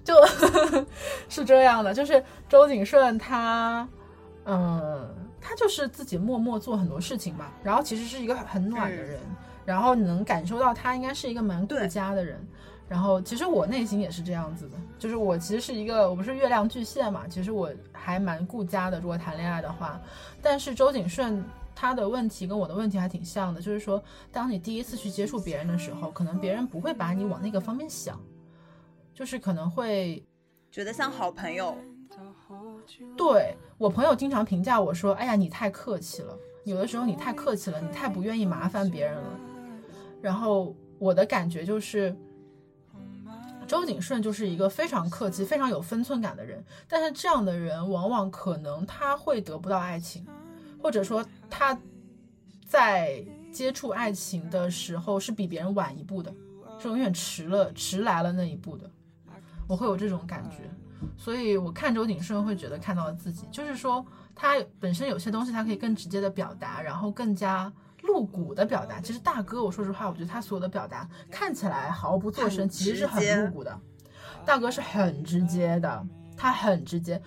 [0.04, 0.14] 就
[1.30, 1.94] 是这样的。
[1.94, 3.88] 就是周景顺他，
[4.44, 5.08] 嗯，
[5.40, 7.46] 他就是自己默默做很多事情嘛。
[7.64, 9.18] 然后其实是一个很暖的人，
[9.64, 12.38] 然后你能感受到他应该是一个蛮顾家的人。
[12.86, 19.00] 然后其实我内心也是这样子的，就是我其实是一个，我不是月亮巨蟹嘛，其实我还蛮顾家的。
[19.00, 19.98] 如果谈恋爱的话，
[20.42, 21.42] 但是周景顺。
[21.80, 28.20] 他的问题跟我的问题还挺像的，就是说，当你第一次去接触别人的时候，可能别人不会把你往那个方面想，
[29.14, 30.22] 就是可能会
[30.70, 31.74] 觉得像好朋友。
[33.16, 39.40] 对我朋友经常评价我说：“哎呀，你太客气了，有的时候你太客气了，你太不愿意麻烦别人了。”
[40.20, 42.14] 然后我的感觉就是，
[43.66, 50.26] 周景顺就是一个非常客气、非常有分寸感的人，但是这样的人往往可能他会得不到爱情。
[50.80, 51.78] 或者说他
[52.66, 56.32] 在接触爱情的时候是比别人晚一步的，
[56.78, 58.90] 是永远迟了迟来了那一步的，
[59.66, 60.70] 我会有这种感觉，
[61.16, 69.00] 所以我看周景顺会觉得看到了自己，就是说他本身有些东西他可以更直接的表达，然后更加露骨的表达。
[69.00, 73.78] 其实大哥，我说实话，我觉得他所有的表达看起来毫不做声，其实是很露骨的。
[74.46, 77.20] 大哥是很直接的，他很直接，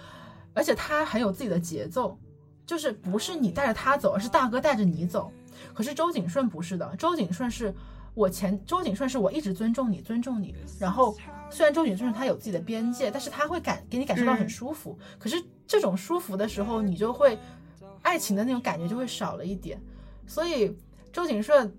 [0.53, 2.17] 而且他很有自己的节奏。
[2.65, 5.31] 就是不是你带着他走，而是大哥带着你走。
[5.73, 7.73] 可是周景顺不是的，周景顺是
[8.13, 10.55] 我前，周景顺是我一直尊重你，尊重你。
[10.79, 11.15] 然后
[11.49, 14.97] 虽然周景顺他有自己的边界，但是他会感给你感受到很舒服。
[15.19, 17.37] 可是这种舒服的时候，你就会
[18.01, 19.79] 爱情的那种感觉就会少了一点。
[20.25, 20.75] 所以
[21.11, 21.73] 周景顺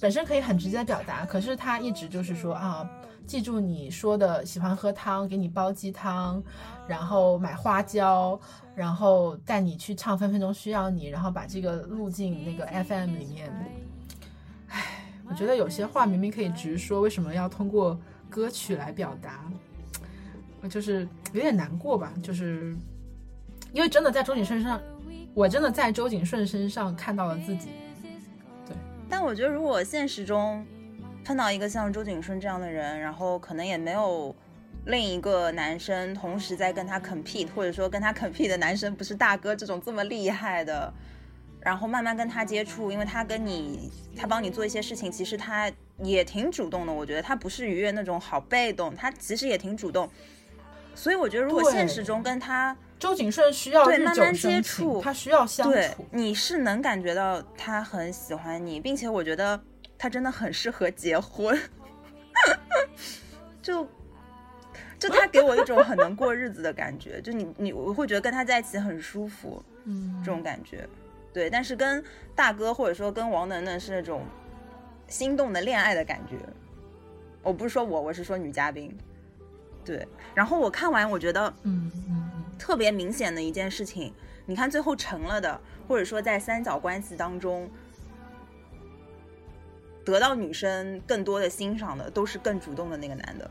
[0.00, 2.88] 本身可以很直接的表达，可是他一直就是说啊。
[3.28, 6.42] 记住你说的，喜欢喝汤，给你煲鸡汤，
[6.88, 8.40] 然后买花椒，
[8.74, 13.52] 然后带你去唱《分分钟需要你》，然后把这个录进那个 FM 里面。
[14.70, 19.44] 唉，我觉得有些话明明可以直说，为什么要通过歌曲来表达？
[20.62, 22.74] 我就是有点难过吧，就是
[23.74, 24.80] 因为真的在周景顺身上，
[25.34, 27.68] 我真的在周景顺身上看到了自己。
[28.66, 28.74] 对，
[29.06, 30.64] 但我觉得如果现实中。
[31.24, 34.34] 碰到一个像周景顺这样的人，然后可能也没有
[34.86, 40.90] 另一个男生同时在跟他 compete，或者说跟他 compete 的男生不是大哥这种这么厉害的，
[41.60, 46.92] 然后慢慢跟他接触，因为他跟你，他帮你做一些事情，其实他也挺主动的。
[46.92, 50.08] 我觉得他不是愉悦那种好被动，他其实也挺主动。
[50.94, 59.60] 所以我觉得如果现实中跟他周景顺需要对慢慢接触，他需要相处，你是能感觉到他很喜欢你，并且我觉得。
[59.98, 61.58] 他真的很适合结婚，
[63.60, 63.84] 就
[64.98, 70.88] 就他给我一种很能过日子的感觉，就你你我会觉得跟他在一起很舒服，嗯，这种感觉，
[71.32, 71.50] 对。
[71.50, 72.02] 但是跟
[72.36, 74.24] 大哥或者说跟王能能是那种
[75.08, 76.36] 心动的恋爱的感觉，
[77.42, 78.96] 我不是说我，我是说女嘉宾，
[79.84, 80.06] 对。
[80.32, 81.90] 然后我看完，我觉得，嗯
[82.56, 84.14] 特别明显的一件事情，
[84.46, 87.68] 你看最后成了的，或者说在三角关系当中。
[90.12, 93.50] 得到女生更多的欣赏的都是更主动的那个男的，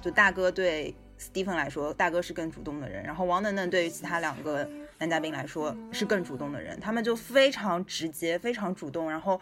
[0.00, 3.02] 就大哥对 Stephen 来说，大哥是更主动的人。
[3.02, 9.40] 然后王能能对于其他两个男嘉宾来说是更主动的人，他们就非常直接，非常主动，然后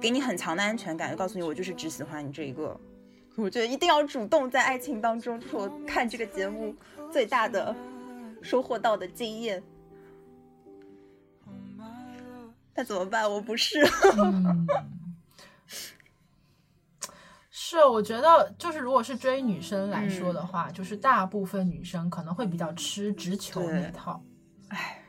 [0.00, 2.78] 给你很强的安全感，就告诉你我就是只喜欢你这一个。
[3.36, 6.74] 我觉得一定要主动在爱情当中，是我看这个节目
[7.12, 7.74] 最大的
[8.40, 9.62] 收获到的经验。
[12.74, 13.30] 那怎么办？
[13.30, 13.82] 我不是。
[17.68, 24.22] 是，我觉得就是如果是追女生来说的话，就是大部分女生可能会比较吃直球那套。
[24.68, 25.02] 哎，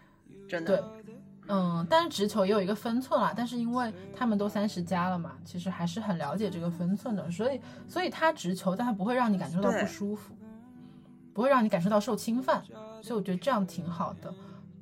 [0.50, 0.76] 真的。
[0.76, 1.14] 对，
[1.50, 3.32] 嗯，但是直球也有一个分寸啦。
[3.38, 7.30] 但是因为他们都三十加了嘛，其实还是很了解这个分寸的。
[7.30, 10.34] 所以，所以他直球，但他不会让你感受到不舒服，
[11.36, 12.64] 不会让你感受到受侵犯。
[13.04, 14.34] 所以我觉得这样挺好的。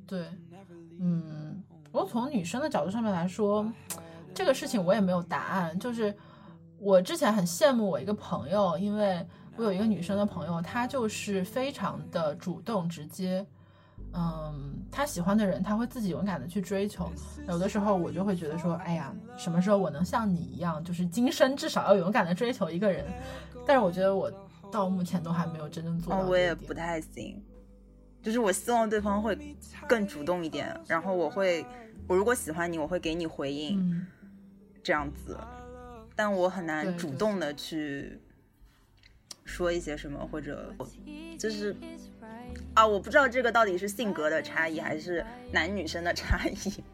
[0.06, 0.26] 对，
[0.98, 1.62] 嗯，
[1.92, 3.70] 不过从女生的角度上面来说，
[4.32, 5.78] 这个事情我也没有答案。
[5.78, 6.16] 就是
[6.78, 13.44] 我之前很羡慕我一个朋友，因为我有一个女生的朋友，她就是非常的主动直接。
[14.12, 17.10] 嗯，她喜欢的人，她会自己勇敢的去追求。
[17.48, 23.04] 有的时候我就会觉得说，哎呀，什么时候我能像你一样，就是今生至少要勇敢的追求一个人。
[23.66, 24.30] 但是我觉得我
[24.70, 26.20] 到目前都还没有真正做到。
[26.20, 27.42] 我也不太行，
[28.22, 29.56] 就是我希望对方会
[29.88, 31.64] 更主动一点，然后我会，
[32.06, 34.06] 我如果喜欢你，我会给你回应，
[34.82, 35.36] 这样子。
[36.16, 38.18] 但我很难主动的去
[39.44, 40.74] 说一些什么，或者
[41.38, 41.76] 就是。
[42.74, 46.84] 啊，我不知道这个到底是性格的差异还是男女生的差异。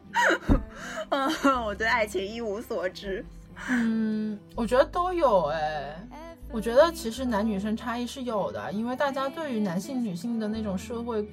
[1.10, 1.30] 嗯，
[1.64, 3.24] 我对爱情一无所知。
[3.68, 6.08] 嗯，我觉得都有哎。
[6.50, 11.26] 我觉得其实男女生差异是有的，因为大家对于男性、女性的那种社会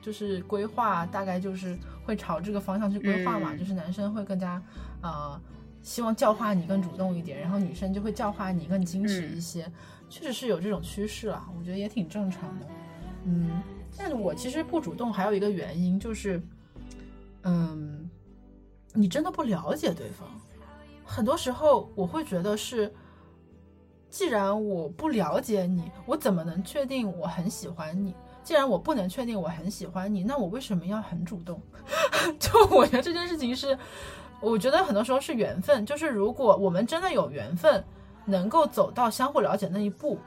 [0.00, 3.54] 就是规划，大概就是会朝这个方向去规划嘛。
[3.56, 4.62] 就是男生会更加
[5.02, 5.40] 呃
[5.84, 9.70] 希望教化你更主动一点，然后女生就会教化你更矜持一些。
[10.08, 12.66] 确实是有这种趋势啊，我觉得也挺正常的。
[13.24, 13.62] 嗯。
[13.96, 16.42] 但我其实不主动，还有一个原因就是，
[17.42, 18.10] 嗯，
[18.92, 20.28] 你真的不了解对方。
[21.04, 22.92] 很多时候我会觉得是，
[24.10, 28.12] 既然我不了解你，我怎么能确定我很喜欢你？
[28.42, 31.62] 既然我不能确定我很喜欢你，那我为什么要很主动？
[32.40, 33.78] 就我觉得这件事情是，
[34.50, 35.84] 我觉得很多时候是缘分。
[35.86, 37.82] 就是如果我们真的有缘分，
[38.24, 40.18] 能够走到相互了解那一步，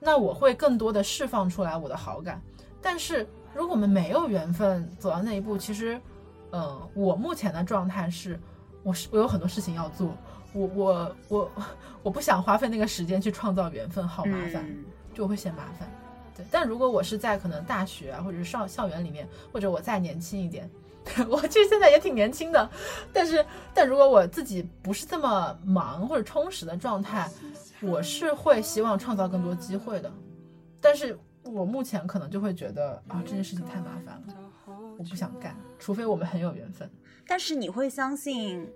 [0.00, 2.40] 那我会更多的释放出来我的好感。
[2.80, 6.00] 但是，如果我们没有缘分走到那一步，其实，
[6.50, 8.38] 嗯，我目前的状态是，
[8.82, 10.14] 我是我有很多事情要做，
[10.52, 11.52] 我我我
[12.02, 14.68] 我不想花费那个时间去创造缘分，好麻烦，
[15.14, 15.88] 就会嫌麻烦。
[16.36, 20.68] 对，但如果我是在可能大学啊，或者是上校园里面，或者我再年轻一点，
[21.28, 22.70] 我其实现在也挺年轻的，
[23.12, 27.30] 但是，但如果我自己不是这么忙或者充实的状态，
[27.80, 30.12] 我是会希望创造更多机会的，
[30.80, 31.18] 但是。
[31.46, 34.24] 我目前可能就会觉得啊，这件事情太麻烦了，
[34.96, 36.90] 我不想干，除非我们很有缘分。
[37.26, 38.66] 但是你会相信，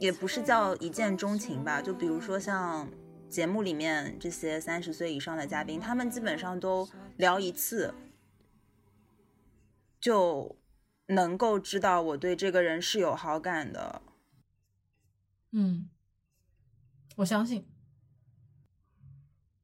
[0.00, 1.80] 也不是叫一见钟情吧？
[1.80, 2.88] 就比如说像
[3.28, 7.94] 节目里面这些三十岁以上的嘉宾，他们基本上都聊一次，
[10.00, 10.56] 就
[11.08, 14.00] 能够知道我对这个人是有好感的。
[15.52, 15.90] 嗯，
[17.16, 17.66] 我相信。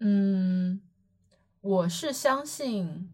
[0.01, 0.83] 嗯。
[1.61, 3.11] 我是相信，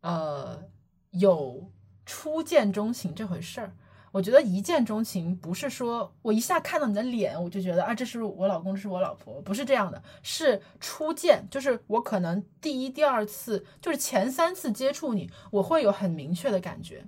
[0.00, 0.68] 呃，
[1.10, 1.70] 有
[2.04, 3.76] 初见钟情这回事儿。
[4.10, 10.02] 我觉得一见钟情不是说我一下看到你的脸，我就觉得啊，这是我老公，这是我老婆，不是这样的。
[10.20, 17.06] 是初见，就是我可能第一、第二次，就是前三次接触你，我会有很明确的感觉。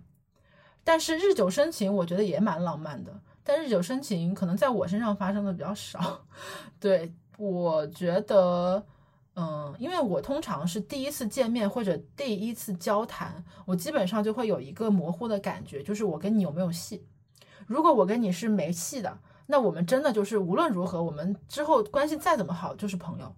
[0.86, 3.12] 但是日久生情，我觉得也蛮浪漫的。
[3.42, 6.24] 但日久生情可能在我身上发生的比较少。
[6.78, 8.86] 对，我觉得。
[9.38, 17.04] 嗯，因为我通常是第一次见面或者第一次交谈，我基本上就会有一个模糊的感觉，就是我跟你有没有戏。
[17.66, 23.30] 如果我跟你是没戏的，那我们真的就是无论如何，我们之后关系再怎么好就是朋友。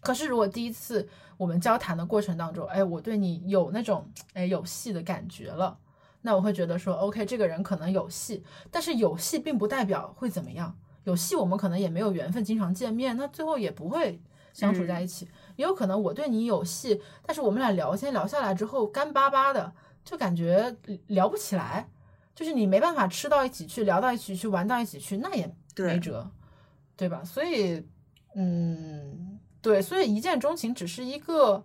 [0.00, 5.78] 可是如果第一次我们交谈的过程当中，哎，我对你有那种哎有戏的感觉了，
[6.22, 10.76] 那我会觉得说，OK，这个人可能有戏，但是有戏并不代表会怎么样。
[11.04, 14.20] 有戏我们可能也没有缘分经常见面，那最后也不会。
[14.50, 19.72] 相处在一起，也有可能我对你有戏，但是我们俩聊天聊下来之后干巴巴的，
[20.04, 20.74] 就感觉
[21.06, 21.88] 聊不起来，
[22.34, 25.46] 就是你没办法吃到一起去，聊到一起去，玩到一起去，那也
[25.76, 26.28] 没辙，
[26.96, 27.22] 对吧？
[27.22, 27.86] 所以，
[28.34, 31.64] 嗯，对，所以一见钟情只是一个，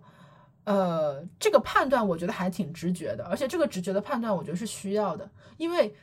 [0.64, 5.94] 呃，这个判断我觉得还挺直觉的，而且这个直觉的判断我觉得是需要的，因为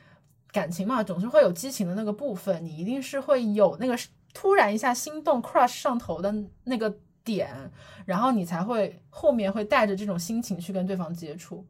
[0.50, 3.96] 感情嘛，总是会有激情的那个部分，你一定是会有那个。
[4.34, 6.34] 突然一下心动，crush 上头的
[6.64, 7.70] 那个点，
[8.06, 11.66] 然后你才会后面会带着这种心情去跟对方接触，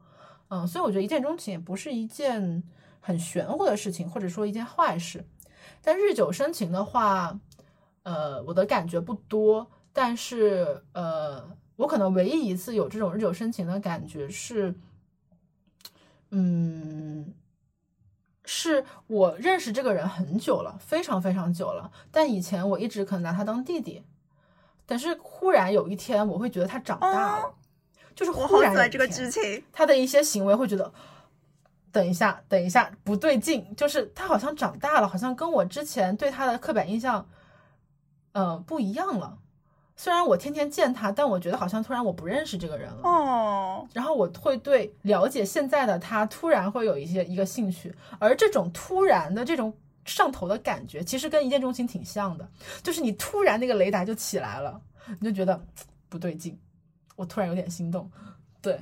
[0.46, 2.62] 嗯，所以我觉得一见钟情也不是一件
[3.00, 5.26] 很玄乎的事情，或者说一件坏事。
[5.82, 7.36] 但日久生情的话，
[8.04, 11.44] 呃，我的感觉不多，但是呃，
[11.82, 14.72] 我可能唯一一次有这种日久生情的感觉是，
[16.30, 17.34] 嗯，
[18.44, 24.04] 是我认识这个人很久了，非常非常久了，但以前我一直可能拿他当弟弟，
[24.86, 27.54] 但是忽然有一天我会觉得他长大了，
[28.14, 30.92] 就是忽然有这个剧情，他的一些行为会觉得。
[31.90, 37.28] 等一下，等一下，不对劲，就是他好像长大了，好像跟我之前对他的刻板印象，
[38.32, 39.36] 呃，不一样了。
[39.96, 43.00] 虽然我天天见他，但我觉得好像突然我不认识这个人了。
[43.02, 43.88] 哦。
[43.92, 49.72] 然后我会对了解现在的他突然会有一些一个兴趣，而这种突然的这种
[50.04, 52.48] 上头的感觉，其实跟一见钟情挺像的，
[52.82, 54.80] 就是你突然那个雷达就起来了，
[55.20, 55.64] 你就觉得
[56.08, 56.58] 不对劲，
[57.16, 58.10] 我突然有点心动，
[58.60, 58.80] 对。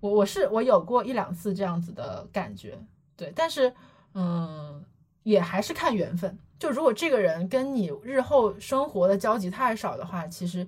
[0.00, 2.78] 我我是我有过一两次这样子的感觉，
[3.16, 3.72] 对，但是
[4.12, 4.84] 嗯，
[5.22, 6.38] 也还是看缘分。
[6.64, 10.66] 就如果这个人跟你日后生活的交集太少的话，其实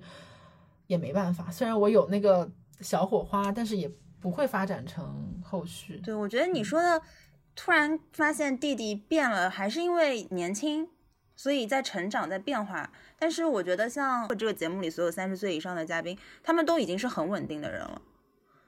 [0.85, 1.49] 也没办法。
[1.49, 2.47] 虽然我有那个
[2.81, 3.89] 小火花，但是也
[4.19, 5.97] 不会发展成后续。
[6.05, 7.01] 对，我觉得你说的
[7.55, 10.87] 突然发现弟弟变了，还是因为年轻，
[11.35, 12.91] 所以在成长，在变化。
[13.17, 17.99] 但是我觉得像这个节目里所有三十岁以上的嘉宾，他们都已经是很稳定的人了。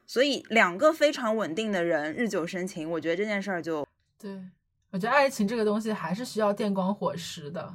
[0.08, 4.42] 所以两个非常稳定的人日久生情，我觉得这件事儿就对
[4.92, 7.74] 我觉得爱情这个东西还是需要电光火石的。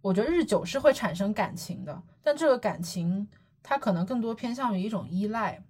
[0.00, 3.28] 我觉得日久是会产生感情的，但这个感情
[3.62, 5.62] 它可能更多偏向于一种依赖，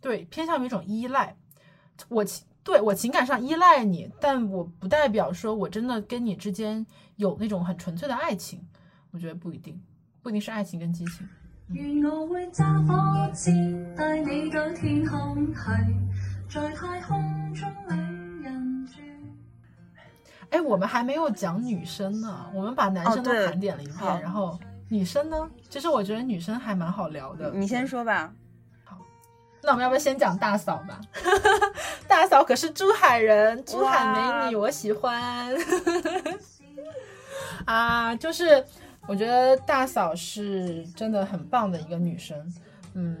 [0.00, 1.36] 对，偏向于一种依赖。
[2.08, 6.84] 我情对我情感上依赖你，但我不代表说我真的跟你之间
[7.16, 8.66] 有那种很纯粹的爱情。
[9.10, 9.80] 我觉得不一定，
[10.22, 11.28] 不一定是爱情跟激情。
[11.68, 15.60] 愿我会揸火箭带你到天空去，
[16.48, 18.05] 在太空中两。
[20.56, 25.50] 哎，我们还没有讲女生呢，我们把男生都盘点了一遍，然后女生呢？
[25.68, 27.50] 其实我觉得女生还蛮好聊的。
[27.50, 28.32] 你先说吧。
[28.84, 28.96] 好，
[29.62, 31.00] 那我们要不要先讲大嫂吧？
[32.08, 35.54] 大嫂可是珠海人，珠海美女，我喜欢。
[37.66, 38.64] 啊，就是。
[39.08, 42.36] 我觉得大嫂是真的很棒的一个女生，
[42.94, 43.16] 嗯，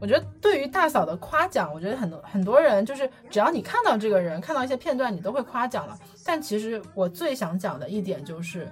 [0.00, 5.98] 我觉得对于大嫂的夸奖，我觉得很多很多人就是只要你看到这个人，看到一些片段，你都会夸奖了。
[6.24, 8.68] 但其实我最想讲的一点就是，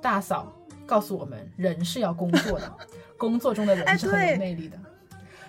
[0.00, 0.52] 大嫂
[0.86, 2.72] 告诉我们，人是要工作的，
[3.18, 4.78] 工作中的人是很有魅力的。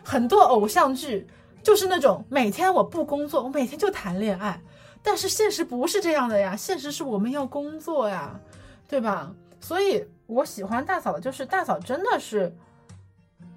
[0.03, 1.27] 很多偶像剧
[1.61, 4.59] 就是那种每天我不工作，我每天就谈恋爱，
[5.03, 8.39] 但是现实不是这样的呀，现实是我们要工作呀，
[8.87, 9.33] 对吧？
[9.59, 10.05] 所以。
[10.27, 12.51] 我喜欢大嫂的，就是大嫂真的是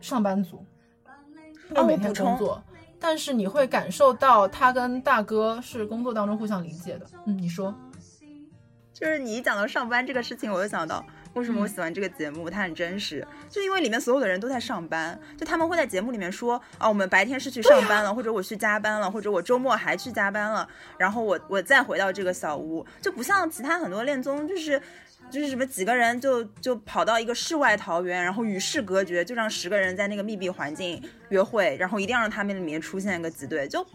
[0.03, 0.63] 上班族，
[1.75, 2.62] 她每天工作，
[2.99, 7.07] 但是你会感受到他跟大哥是工作当中互相理解的。
[7.27, 7.75] 嗯，你说，
[8.93, 11.05] 就是你一讲到上班这个事情，我就想到
[11.35, 24.81] 为什么我喜欢这个节目，它很真实，就因为里面所有的人都在上班，就他们会在节目里面说啊，我们白天是去上班了，或者我去加班了，或者我周末还去加班了，然后我我再回到这个小屋，就不像其他很多恋综，就是。
[25.31, 33.87] 就是什么几个人就就跑到一个世外桃源，然后与世隔绝，就让十个人在那个密闭环境约会，然后一定要让他们里面出现一个几对，就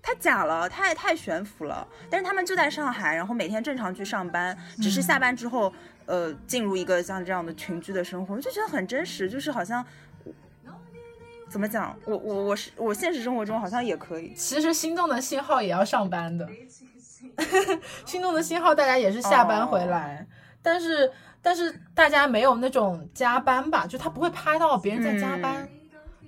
[0.00, 1.86] 太假了，太太悬浮了。
[2.08, 5.72] 但是他们就在上海，然后每天正常去上班，只是下班之后，
[6.06, 9.84] 呃，进入一个像这样的群居的生活，我就觉得很真实，就是好像
[11.48, 14.32] 怎么讲，我我我是我现实生活中好像也可以。
[14.34, 16.48] 其实心动的信号也要上班的，
[18.06, 20.24] 心动的信号大家也是下班回来。
[20.66, 25.68] 但是但是大家没有那种加班吧，就他不会拍到别人在加班。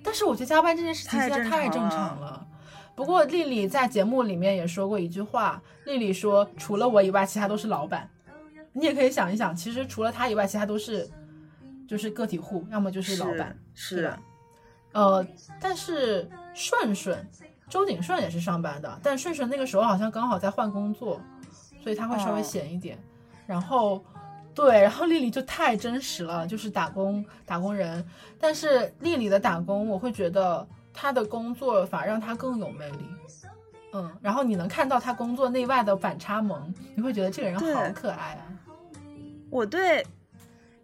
[0.01, 2.47] 但是我觉得加班这件事情现在太正常了。
[2.95, 8.09] 不过丽丽在节目里面也说过一句话，丽丽说除了我以外，其他都是老板。
[8.71, 11.05] 你也可以想一想，其实除了他以外，其他都是
[11.85, 14.17] 就是个体户，要么就是老板，是吧？
[14.93, 15.27] 呃，
[15.59, 17.29] 但是顺顺
[17.67, 21.19] 周景顺也是上班的，但顺顺那个时候好像刚好在换工作，
[21.83, 22.97] 所以他会稍微闲一点，
[23.45, 24.01] 然后。
[24.59, 28.05] 对，然后丽丽就太真实了，就是打工打工人。
[28.37, 32.97] 但是丽丽的打工，我会觉得她的工作反而让她更有魅力。
[33.93, 38.43] 嗯，然后你能看到她工作内外的反差萌，你会觉得这个人好可爱啊。
[39.49, 40.05] 我对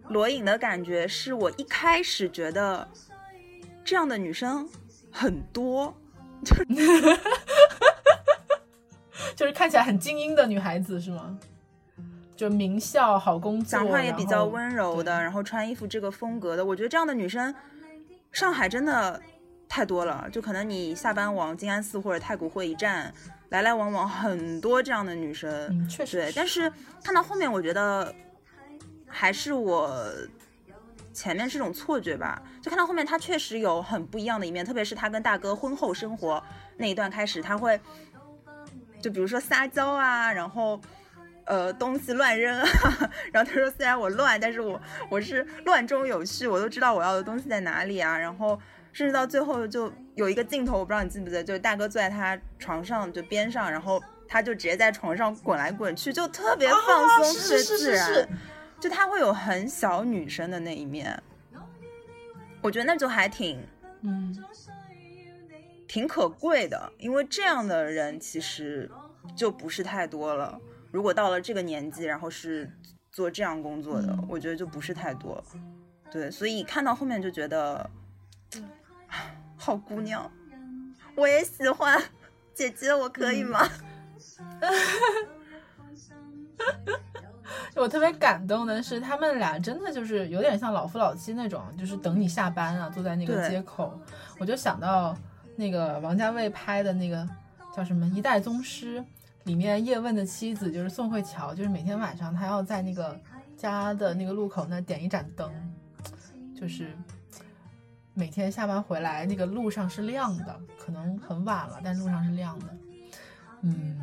[0.08, 2.88] 罗颖的感觉是我一开始觉得
[3.84, 4.66] 这样的女生
[5.12, 5.94] 很多，
[6.46, 6.66] 就是
[9.36, 11.38] 就是看起来很精英的女孩子是吗？
[12.36, 17.54] 就名校好工作，讲话也比较温柔的，然后穿衣服这个风格的，我觉得这样的女生，
[18.32, 19.22] 上海真的
[19.70, 23.14] 太多了，就可能你下班往静安寺或者太古汇一站，
[23.50, 25.50] 来来往往很多这样的女生。
[25.70, 26.72] 嗯，确实对，但是
[27.04, 28.14] 看到后面，我觉得
[29.08, 29.90] 还是我
[31.14, 32.42] 前面是种错觉吧。
[32.62, 36.44] 就看到后面，她确实有很不一样的一面，特别是她跟大哥婚后生活
[36.76, 37.80] 那一段开始，她会
[39.00, 40.80] 就比如说撒娇啊，然后
[41.46, 42.66] 呃东西乱扔啊，
[43.34, 44.80] 然后他说虽然我乱，但是我
[45.10, 48.60] 我是乱中有序，我都知道我要的东西在哪里啊，然后。
[48.94, 58.26] 甚至到最后就有一个镜头，我不知道你记不记得，就是大哥坐在他床上就边上，然后他就直接在床上滚来滚去，就特别放松，特别自然。
[58.80, 61.22] 就他会有很小女生的那一面，
[62.62, 63.62] 我觉得那就还挺，
[64.04, 64.34] 嗯，
[65.86, 68.90] 挺可贵的，因为这样的人其实
[69.36, 70.58] 就不是太多了。
[70.96, 72.72] 如果到了这个年纪，然后是
[73.12, 75.44] 做这样工作的，我觉得就不是太多。
[76.10, 77.90] 对，所以看到后面就觉得。
[79.58, 80.32] 好姑娘，
[81.16, 82.02] 我也喜欢
[82.54, 83.68] 姐姐，我可以吗？
[87.76, 94.00] 我特别感动的是，他们俩真的就是有点像老夫老妻那种，就是等你下班啊，坐在那个街口。
[94.40, 95.14] 我就想到
[95.58, 97.28] 那个王家卫拍的那个
[97.76, 99.02] 叫什么《一代宗师》，
[99.46, 103.20] 里面叶问的妻子就是宋慧乔，就是每天晚上她要在那个
[103.58, 105.52] 家的那个路口那点一盏灯，
[106.56, 106.96] 就是。
[108.18, 112.78] 每天下班回来，那个路上是亮的，可能很晚了，但路上是亮的。
[113.60, 114.00] 嗯，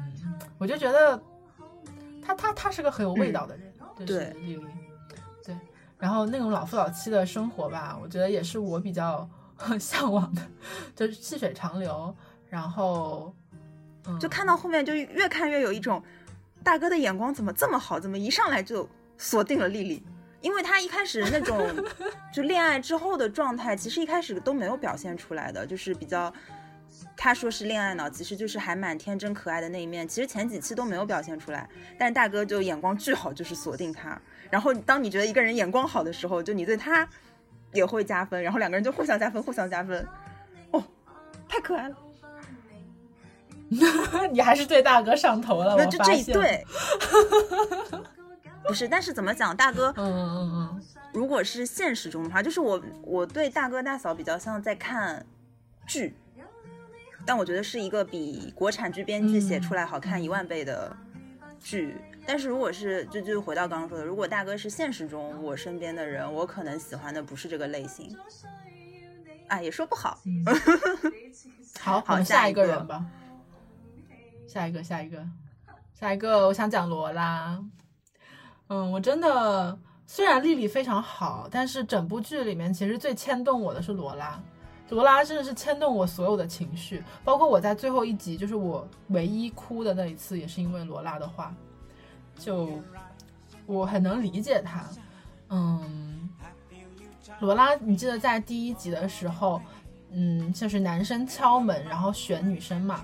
[0.59, 1.18] 我就觉得
[2.20, 3.72] 他他他是个很有味道的人，
[4.05, 4.66] 对丽丽，
[5.43, 5.57] 对。
[5.97, 9.26] 然后那种老夫老妻的生活吧，我觉得也是我比较
[9.80, 10.43] 向往的，
[10.95, 12.14] 就是细水长流。
[12.51, 13.34] 然后，
[14.20, 16.03] 就看到后面就越看越有一种
[16.62, 20.03] 大哥的眼光怎么这么好，怎么一上来就锁定了丽丽。
[20.40, 21.57] 因为他一开始那种
[22.34, 26.32] 就恋爱之后的状态，其实一开始都没有表现出来的，就是比较，
[27.16, 31.68] 他说是恋爱脑，其实就是还蛮天真可爱的那一面，其实前几期都没有表现出来。
[31.96, 34.20] 但是大哥就眼光巨好，就是锁定他。
[34.50, 37.09] 然后当你觉得一个人眼光好的时候，就你对他
[37.72, 40.05] 也会加分，然后两个人就互相加分，互相加分。
[40.72, 40.82] 哦，
[41.48, 41.96] 太可爱了。
[44.32, 46.64] 你还是对大哥上头了，那就这一对。
[48.64, 55.26] 不是，但是怎么讲，大哥，嗯嗯嗯，如果是现实中的话，就是我我对大哥大嫂比较像在看
[55.84, 56.14] 剧，
[57.26, 60.96] 但我觉得是一个比国产剧编剧写出来好看一万倍的
[61.58, 61.96] 剧。
[62.24, 68.16] 但是如果是就就回到刚刚说的，如果大哥是现实中我身边的人，我可能喜欢的不是这个类型，
[69.48, 70.20] 啊，也说不好。
[71.80, 72.64] 好，好，下一个。
[72.64, 73.04] 人吧，
[74.53, 75.26] 下一个，下一个，
[75.94, 77.59] 下一个，我想讲罗拉。
[78.68, 84.38] 嗯，我真的虽然丽丽非常好，但是整部剧里面其实最牵动我的是罗拉，
[84.90, 91.55] 罗拉真的是牵动我所有的情绪，包括我在最后一集，就是我唯一哭的那一次，也是因为罗拉的话，
[92.38, 92.68] 就
[93.64, 94.84] 我很能理解她。
[95.48, 96.28] 嗯，
[97.40, 99.62] 罗拉，你记得在第一集的时候，
[100.11, 103.03] 嗯，就是男生敲门，然后选女生嘛。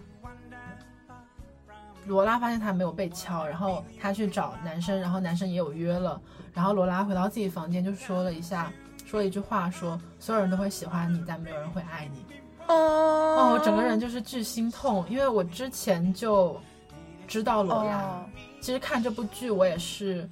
[2.09, 6.21] 罗拉发现他没有被敲，然后他去找男生，然后男生也有约了，
[6.55, 8.73] 然后罗拉回到自己房间就说了一下，
[9.05, 12.25] 说了一句话，说所有人都会喜欢你，但没有人会爱你。
[12.67, 16.59] 哦，我整个人就是巨心痛，因为我之前就
[17.27, 18.25] 知道罗拉，
[18.61, 20.29] 其实看这部剧我也是，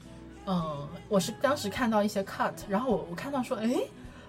[0.46, 3.76] 嗯，我是当时看到一些 cut，然后我我看到说，哎。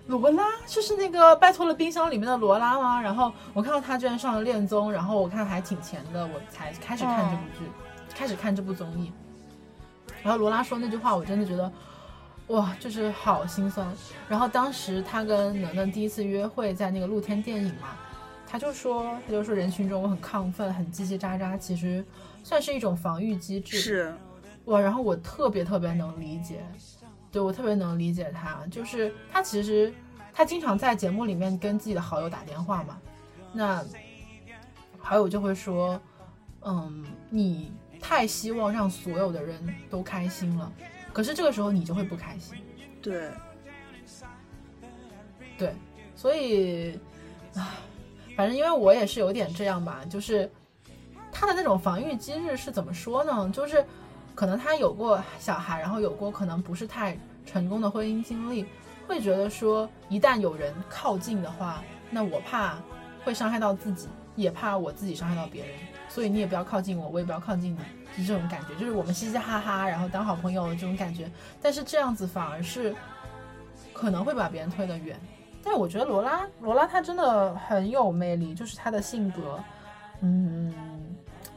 [0.07, 3.01] 罗拉就是那个拜托了冰箱里面的罗拉吗？
[3.01, 7.71] 然后我看到他居然上了恋综，然后我看还挺甜的，我才开始看这部剧，
[8.15, 9.11] 开始看这部综艺。
[10.23, 11.71] 然后罗拉说那句话，我真的觉得，
[12.47, 13.85] 哇，就是好心酸。
[14.29, 17.89] 然后当时他跟能能第一次约会在那个露天电影嘛，
[18.47, 22.03] 他就说，他就说人群中我很亢奋，很叽叽喳喳，其实
[22.43, 23.77] 算是一种防御机制。
[23.77, 24.13] 是，
[24.65, 26.65] 哇，然后我特别特别能理解。
[27.37, 29.93] 对我特别能理解他，就是他其实
[30.33, 32.99] 他经常在节目里面跟自己的好友打电话嘛，
[33.53, 33.85] 那
[34.97, 36.01] 好友就会说，
[36.61, 37.71] 嗯，你
[38.01, 40.71] 太希望让所有的人都开心了，
[41.13, 42.57] 可是这个时候你就会不开心。
[43.03, 43.29] 对，
[45.59, 45.75] 对，
[46.15, 46.99] 所以
[47.53, 47.75] 啊，
[48.35, 50.49] 反正因为我也是有点这样吧，就是
[51.31, 53.47] 他的那种防御机制是怎么说呢？
[53.53, 53.85] 就是。
[54.37, 58.67] 可能他有过小孩，然后有过可能不是太成功的婚姻经历，
[59.07, 61.81] 会觉得说一旦有人靠近的话，
[62.11, 62.77] 那我怕
[63.25, 65.73] 会伤害到自己，也怕我自己伤害到别人，
[66.07, 67.79] 所以你也不要靠近我，我也不要靠近你，
[68.15, 71.27] 就这种感觉，就是我们嘻嘻哈哈，然后当好朋友的这种感觉。
[71.59, 72.95] 但是这样子反而是
[73.91, 75.19] 可能会把别人推得远。
[75.63, 79.59] 但我觉得罗拉，罗拉她真的很有魅力，就是她的性格，
[80.21, 80.71] 嗯，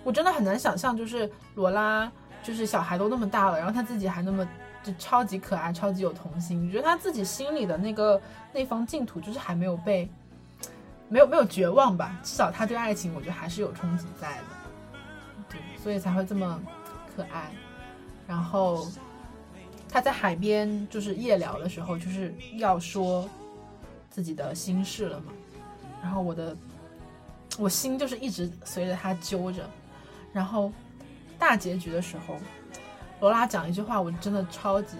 [0.03, 2.11] 我真的很难想象，就是罗拉，
[2.43, 4.47] 就是小孩都那么大了，然后他自己还那么
[4.83, 6.67] 就超级可爱，超级有童心。
[6.67, 8.21] 我觉得他自己心里的那个
[8.53, 10.09] 那方净土，就是还没有被，
[11.09, 14.45] 没有没有绝望吧，至少他对爱情，我觉得还是有憧憬在的，
[15.49, 16.61] 对，所以才会这么
[17.15, 17.51] 可爱。
[18.27, 18.87] 然后
[19.89, 23.29] 他在海边就是夜聊的时候，就是要说。
[24.13, 25.33] 自己的心事了嘛，
[26.03, 26.57] 然后我的
[27.57, 29.63] 我心就是一直随着他揪着，
[30.33, 30.73] 然后
[31.41, 32.37] 大结局的时候，
[33.19, 34.97] 罗拉讲一句话，我真的超级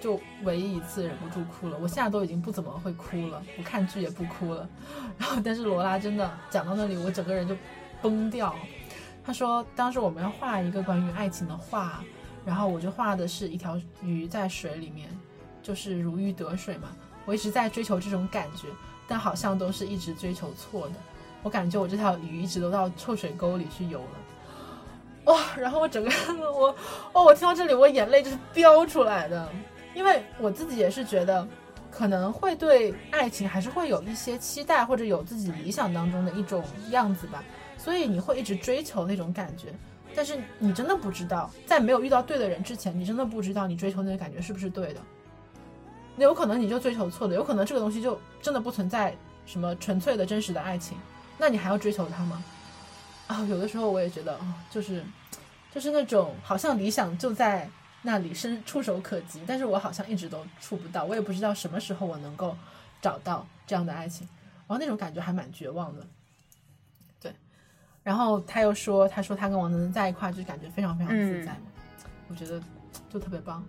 [0.00, 1.78] 就唯一一次忍不住哭了。
[1.80, 4.68] 我现在都已经不怎么会哭了，我看剧也不哭了。
[5.16, 7.56] 然后但是罗拉真的讲到那里，我整个人就
[8.02, 8.54] 崩掉。
[9.24, 12.02] 他说当时我们要画一个关于爱情的画，
[12.44, 15.08] 然后我就画的是一条鱼在水里面，
[15.62, 16.88] 就是如鱼得水嘛。
[17.26, 18.66] 我一直在追求这种感觉，
[19.06, 20.94] 但好像都是一直追求错的。
[21.42, 24.18] 我感觉我这条鱼一直都到臭水沟里去游了，
[25.24, 25.38] 哇！
[25.56, 26.10] 然后我整个
[26.52, 26.74] 我
[27.12, 29.48] 哦，我听到这里，我眼泪就是飙出来的，
[29.94, 31.46] 因为我自己也是觉得，
[31.90, 37.44] 可能会对爱情还是会有一些期待，或者有自己理想当中的一种样子吧，
[37.76, 39.68] 所以你会一直追求那种感觉。
[40.14, 45.00] 但是你真的不知道，在没有遇到对的人之前，你真的不知道你追求那个感觉是不是对的。
[46.16, 49.14] 那有可能你就追求错的，有可能这个东西就真的不存在
[49.46, 50.98] 什么纯粹的真实的爱情，
[51.38, 52.42] 那你还要追求它吗？
[53.30, 55.04] 啊，有的时候我也觉得，哦就是，
[55.72, 57.70] 就是那种好像理想就在
[58.02, 62.56] 那里伸触手可及，但是我好像一直都触不到，我也不知道什么时候我能够
[63.00, 64.28] 找到这样的爱情，
[64.66, 66.04] 然后那种感觉还蛮绝望的。
[67.20, 67.32] 对，
[68.02, 71.56] 然后他又说，他说他跟王能能在一块就感觉非常非常自在，
[72.28, 72.60] 我觉得
[73.08, 73.64] 就特别棒，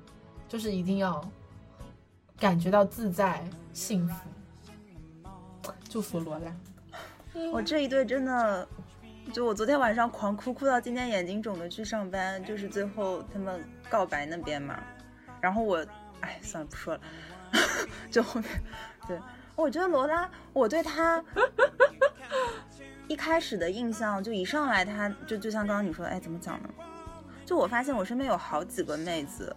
[0.49, 1.23] 就是一定要。
[2.39, 6.59] 感觉到自在幸福，祝福罗兰。
[7.53, 8.67] 我这一对真的，
[9.31, 14.77] 就我昨天晚上狂哭，哭到今天眼睛肿的去上班，就是最后他们告白那边嘛。
[15.39, 15.85] 然后我，
[16.19, 17.01] 哎，算了不说了。
[18.11, 18.49] 就后面，
[19.07, 19.17] 对，
[19.55, 21.23] 我觉得罗拉，我对他
[23.07, 26.69] 一开始的印象，就一上来她就就像刚刚你说，哎，怎么讲呢？
[27.45, 29.55] 就我发现我身边有好几个妹子，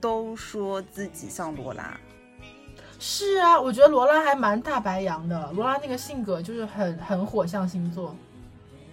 [0.00, 1.96] 都说自己像罗拉。
[3.00, 5.50] 是啊，我觉得罗拉还蛮大白羊的。
[5.52, 8.14] 罗拉那个性格就是很很火象星座。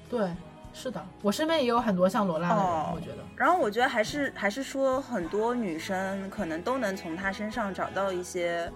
[0.09, 0.29] 对，
[0.73, 3.17] 是的，我身边也有很多像罗拉的人，我觉得。
[3.35, 8.71] 然后我觉得还是还是说，很多女生可能都能从她身上找到一些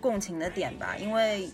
[0.00, 0.96] 共情的点吧。
[0.96, 1.50] 因为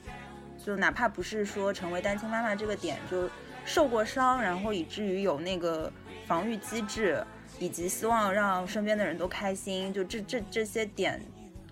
[0.64, 3.28] 就哪怕不是说成为单亲妈妈这个点，就
[3.64, 5.92] 受过伤，然后以至于有那个
[6.26, 7.24] 防御机制，
[7.58, 11.20] 以及希望让身边的人都开心，就这这这些点。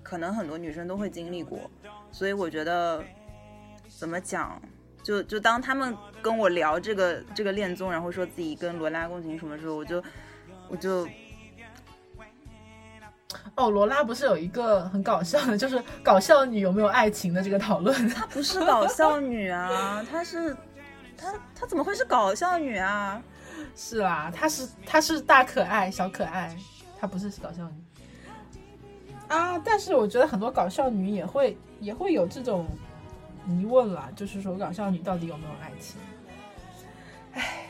[0.03, 1.59] 可能很多女生都会经历过，
[2.11, 3.03] 所以我觉得，
[3.89, 4.61] 怎么讲，
[5.03, 10.03] 就就当他们跟我聊这个这个恋综，然后说自己跟罗拉共情什么时候，我就
[10.69, 11.07] 我就，
[13.55, 18.09] 哦，罗拉不是有一个很搞笑的，就是搞笑女有没有爱情的这个讨论？
[18.09, 20.57] 她不是搞笑女啊，她是，
[21.17, 23.23] 她她怎么会是搞笑女啊？
[23.75, 26.57] 是啊，她是她是大可爱小可爱，
[26.99, 27.83] 她不是搞笑女。
[29.29, 29.59] 啊！
[29.65, 32.67] 但是我觉得很多搞笑女也会也会有这种
[33.47, 36.01] 疑问啦，就是说搞笑女到底有没有爱情？
[37.35, 37.67] 唉，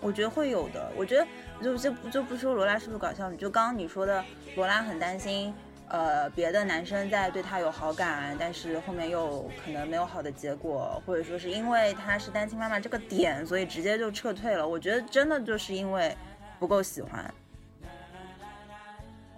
[0.00, 0.92] 我觉得会有的。
[0.96, 1.26] 我觉得
[1.62, 4.24] 就就就不说罗拉是不是搞笑女，就刚刚你说的，
[4.56, 5.54] 罗拉很担心，
[5.88, 14.68] 呃，别的男生在对她有好感，但是后面又可能没有好的结果，或者说是因为她是单亲妈妈这个点，所以直接就撤退了。
[14.68, 16.14] 我觉得真的就是因为
[16.58, 17.32] 不够喜欢，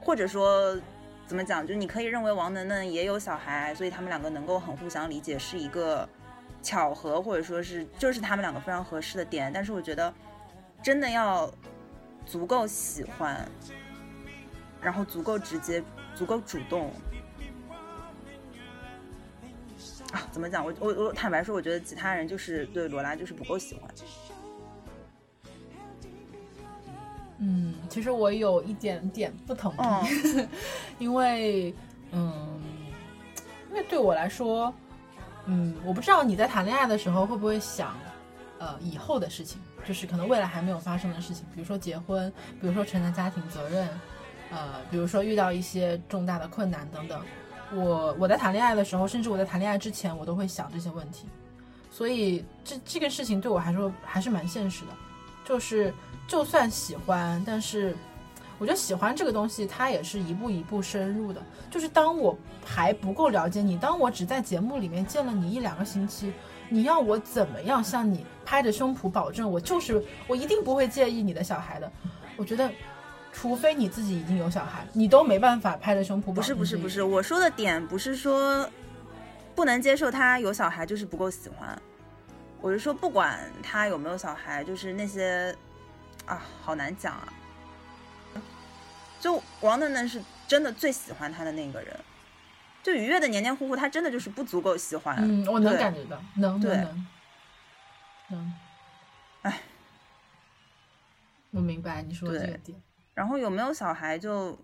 [0.01, 0.77] 或者说。
[1.29, 1.65] 怎么讲？
[1.65, 6.09] 就你可以认为王能能也有小孩，所以他们两个能够很互相理解是一个
[6.63, 9.53] 巧合，或者说是就是他们两个非常合适的点。
[9.53, 10.13] 但是我觉得，
[10.83, 11.53] 真的要
[12.25, 13.47] 足够喜欢，
[14.81, 16.91] 然后足够直接，足够主动
[20.13, 20.27] 啊！
[20.33, 20.65] 怎么讲？
[20.65, 23.85] 我我我坦白说，我觉得其他人就是对罗拉就是不够喜欢。
[27.41, 30.47] 嗯，其实我有一点点不同意，
[30.99, 31.73] 因为，
[32.11, 32.61] 嗯，
[33.71, 34.75] 因为对我来说，
[35.47, 37.95] 嗯，我不知道你在谈恋爱的时候会不会想，
[38.59, 42.29] 呃，以后的事情，就是可能未来还没有发生的事情，比如说结婚，
[42.61, 43.89] 比如说承担家庭责任，
[44.51, 47.21] 呃，比如说遇到一些重大的困难等等。
[47.73, 51.29] 我我在谈恋爱的时候，甚至我在谈恋爱之前，我都会想这些问题，
[51.89, 54.93] 所以这这个事情对我来说还是蛮现实的，
[55.45, 55.95] 就是。
[56.29, 57.97] 就算喜欢，但是
[58.59, 61.43] 我觉得喜欢这个东西，它也是一步一步深入的。
[61.71, 66.33] 就是当我还不够了解你，当我只在节目里面见了你一两个星期，
[66.69, 71.91] 你要我怎么样向你拍着胸脯保证我就是我一定不会介意你的小孩的？
[72.37, 72.71] 我觉得，
[73.33, 76.35] 除非你自己已经有小孩，你都没办法拍着胸脯保证。
[76.35, 78.69] 不是不是不是，我说的点不是说
[79.55, 81.81] 不能接受他有小孩就是不够喜欢，
[82.61, 85.55] 我是说不管他有没有小孩，就是那些
[86.29, 87.33] 啊，好难讲啊。
[89.21, 91.99] 就王嫩嫩是真的最喜欢他的那个人，
[92.85, 95.17] 就愉悦的黏黏糊糊，他真的就是不足够喜欢。
[95.21, 97.07] 嗯，我能感觉到，能对能能
[98.29, 98.53] 能。
[99.43, 99.61] 唉，
[101.51, 102.81] 我明白你说的这个点。
[103.15, 104.57] 然后有没有小孩，就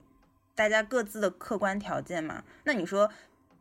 [0.54, 2.44] 大家各自的客观条件嘛。
[2.62, 3.10] 那你说，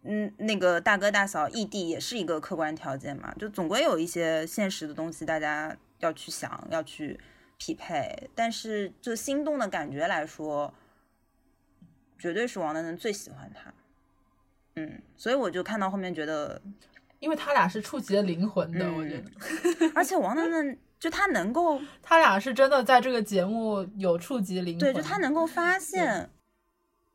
[0.04, 3.34] 嗯，那个大哥大嫂异地也是一个客观条件嘛？
[3.40, 7.20] 就总归有一些现实的东西，大家要去想，要去
[7.58, 8.30] 匹配。
[8.36, 10.74] 但是就心动的感觉来说，
[12.18, 13.74] 绝对是王楠楠最喜欢他。
[14.76, 16.62] 嗯，所以我就看到后面觉得，
[17.20, 24.80] 因为他俩是触及了灵魂的，嗯我觉得而且王楠楠就他能够 他俩是真的在这个节目有触及灵魂。
[24.80, 26.30] 对，就他能够发现，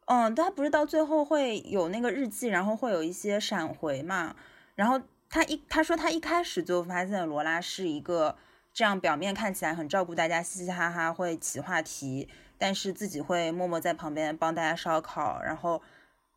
[0.06, 4.36] 嗯，他不是到最后会有那个日记，然后会有一些闪回嘛。
[4.76, 8.36] 然后他一他说他一开始就发现罗拉是一个
[8.78, 15.82] 这样表面看起来很照顾大家，嘻嘻哈哈，会起话题，但是自己会默默在旁边帮大家烧烤，然后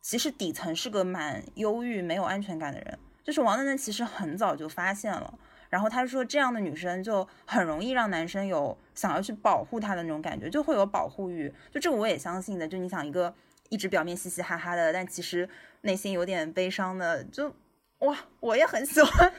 [0.00, 2.98] 其实底层是个蛮忧郁、没有安全感的人。
[3.22, 5.38] 就是王楠楠其实很早就发现了。
[5.70, 11.48] 然后他说，这样的女生就很容易让男生有想要去保护她的那种感觉，就会有保护欲。
[11.70, 12.66] 就这个我也相信的。
[12.66, 13.32] 就你想一个
[13.68, 15.48] 一直表面嘻嘻哈哈的，但其实
[15.82, 17.54] 内心有点悲伤的，就
[17.98, 19.32] 哇，我也很喜欢。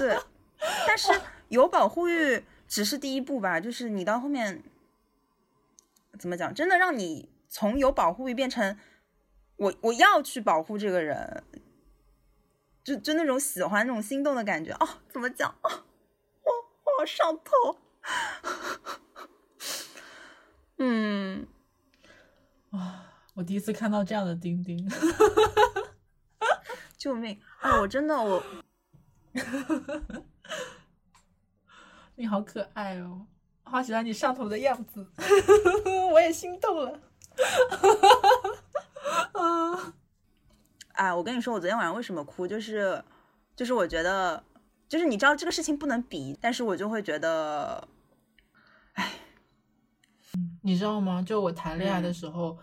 [0.00, 0.18] 对，
[0.86, 1.08] 但是
[1.48, 4.62] 有保护欲只是第一步吧，就是你到后面
[6.18, 8.78] 怎么讲，真的让你从有保护欲变成
[9.56, 11.44] 我我要去保护这个人。
[12.82, 15.70] 就就那种喜欢、那种心动的感觉哦，怎么讲哦，
[16.42, 17.78] 我我好上头。
[20.78, 21.46] 嗯，
[23.34, 24.90] 我第一次看到这样的钉钉，
[26.96, 27.38] 救命！
[27.60, 28.42] 哎，我真的我
[32.20, 33.24] 你好可爱哦，
[33.62, 35.10] 好喜欢你上头的样子，
[36.12, 37.00] 我也心动了。
[39.32, 39.94] 啊，
[40.92, 43.02] 哎，我跟你说，我昨天晚上为什么哭，就是
[43.56, 44.44] 就是我觉得，
[44.86, 47.88] 就是你知道这个事情不能比，但是我就会觉得，
[50.62, 51.22] 你知道吗？
[51.22, 52.58] 就我谈恋爱的嗯时候，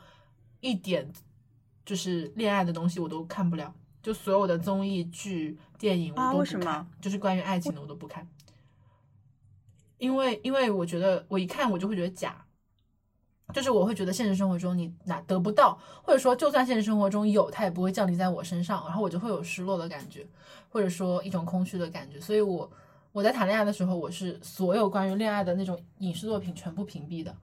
[0.59, 1.11] 一点
[1.83, 8.27] 就是恋爱的东西我都看不了，就所有的综艺剧、电影我都不看，啊为什么就是关于爱情的我都不看，
[9.97, 12.43] 因为因为我觉得我一看我就会觉得假。
[13.53, 20.27] 就是我会觉得现实生活中你哪得不到，或者说就算现实生活中有，它也不会降临在我身上，然后我就会有失落的感觉，
[20.67, 22.19] 或者说一种空虚的感觉。
[22.19, 22.69] 所以我
[23.13, 27.33] 我在谈恋爱的时候，我是所有关于恋爱的那种影视作品全部屏蔽的，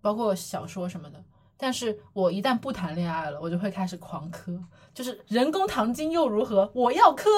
[0.00, 1.22] 包括小说什么的。
[1.58, 4.58] 但是我一旦不谈恋爱了，我就会开始狂磕，
[4.94, 6.70] 就是人工糖精又如何？
[6.74, 7.28] 我要磕，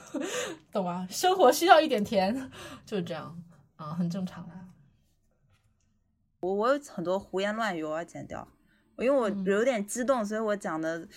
[0.70, 1.08] 懂吗？
[1.10, 2.50] 生活需要一点甜，
[2.84, 3.42] 就是这样，
[3.78, 4.54] 啊、很正常的。
[6.40, 8.46] 我我有很多胡言乱语，我要剪掉，
[8.98, 11.08] 因为我嗯有点激动，所以我讲的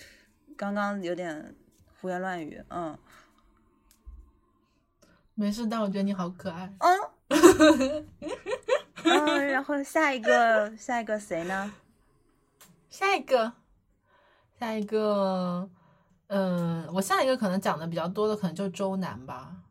[0.56, 1.54] 刚刚有点
[2.00, 2.64] 胡言乱语。
[2.70, 2.98] 嗯
[5.34, 6.72] 没事，但我觉得你好可爱。
[6.78, 8.06] 嗯
[9.04, 11.72] 嗯，然后下一个下一个谁呢？
[12.90, 13.52] 下一个，
[14.60, 15.70] 下一个，
[16.26, 19.61] 嗯，我下一个可能讲的比较多的可能就是周南吧，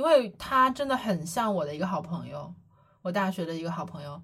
[0.00, 2.54] 因为他真的很像我的一个好朋友，
[3.02, 4.22] 我大学的一个好朋友，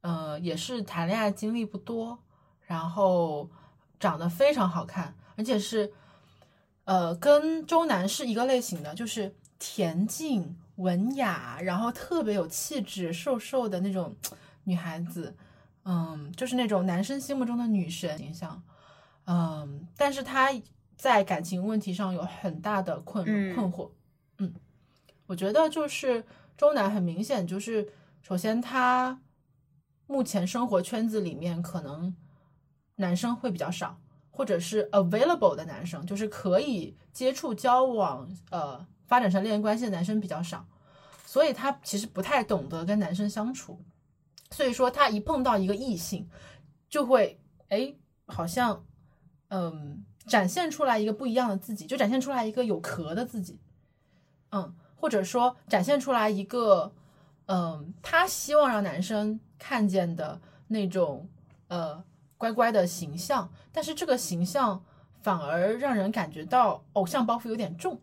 [0.00, 2.18] 呃，也是谈恋爱经历不多，
[2.62, 3.48] 然后
[4.00, 5.92] 长得非常好看，而且是，
[6.82, 14.16] 呃，跟周南是一个类型的，就是恬静文雅，然后特别有气质，瘦瘦的那种
[14.64, 15.36] 女孩子。
[15.84, 18.60] 嗯，就是那种男生心目中的女神形象，
[19.26, 20.50] 嗯，但是她
[20.96, 23.54] 在感情问题上有很大的困嗯。
[23.54, 23.90] 困惑，
[24.38, 24.52] 嗯，
[25.26, 26.24] 我觉得就是
[26.56, 29.20] 周南很明显就是，首先他
[30.06, 32.14] 目前生活圈子里面可能
[32.96, 33.98] 男生会比较少，
[34.30, 40.66] 或者是 available 的男生，就是可以接触交往，呃，发展成恋爱关系的男生比较少，
[41.24, 43.82] 所以他其实不太懂得跟男生相处。
[44.50, 46.28] 所以说，他一碰到一个异性，
[46.88, 47.94] 就会哎，
[48.26, 48.84] 好像
[49.48, 53.58] 嗯，展现出来一个不一样的自己，就展现出来一个有壳的自己，
[54.50, 56.90] 嗯，或者说展现出来一个
[57.44, 61.28] 嗯，他希望让男生看见的那种
[61.68, 62.02] 呃
[62.38, 64.82] 乖乖的形象，但是这个形象
[65.20, 68.00] 反而让人感觉到偶像包袱有点重，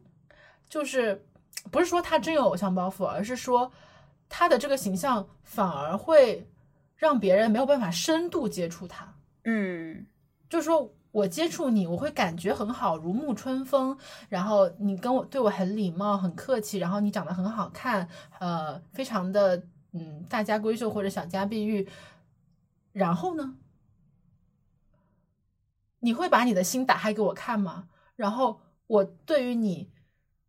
[0.70, 1.26] 就是
[1.72, 3.72] 不是说他真有偶像包袱，而是说
[4.30, 6.47] 他的这个形象反而会
[6.95, 9.12] 让别人没有办法深度接触他。
[9.45, 10.06] 嗯，
[10.47, 13.97] 就是说我接触你，我会感觉很好，如沐春风。
[14.30, 18.07] 然后你跟我对我很礼貌、很客气，然后你长得很好看，
[18.39, 21.88] 呃，非常的嗯大家闺秀或者小家碧玉。
[22.93, 23.55] 然后呢，
[25.99, 27.89] 你会把你的心打开给我看吗？
[28.16, 29.89] 然后我对于你，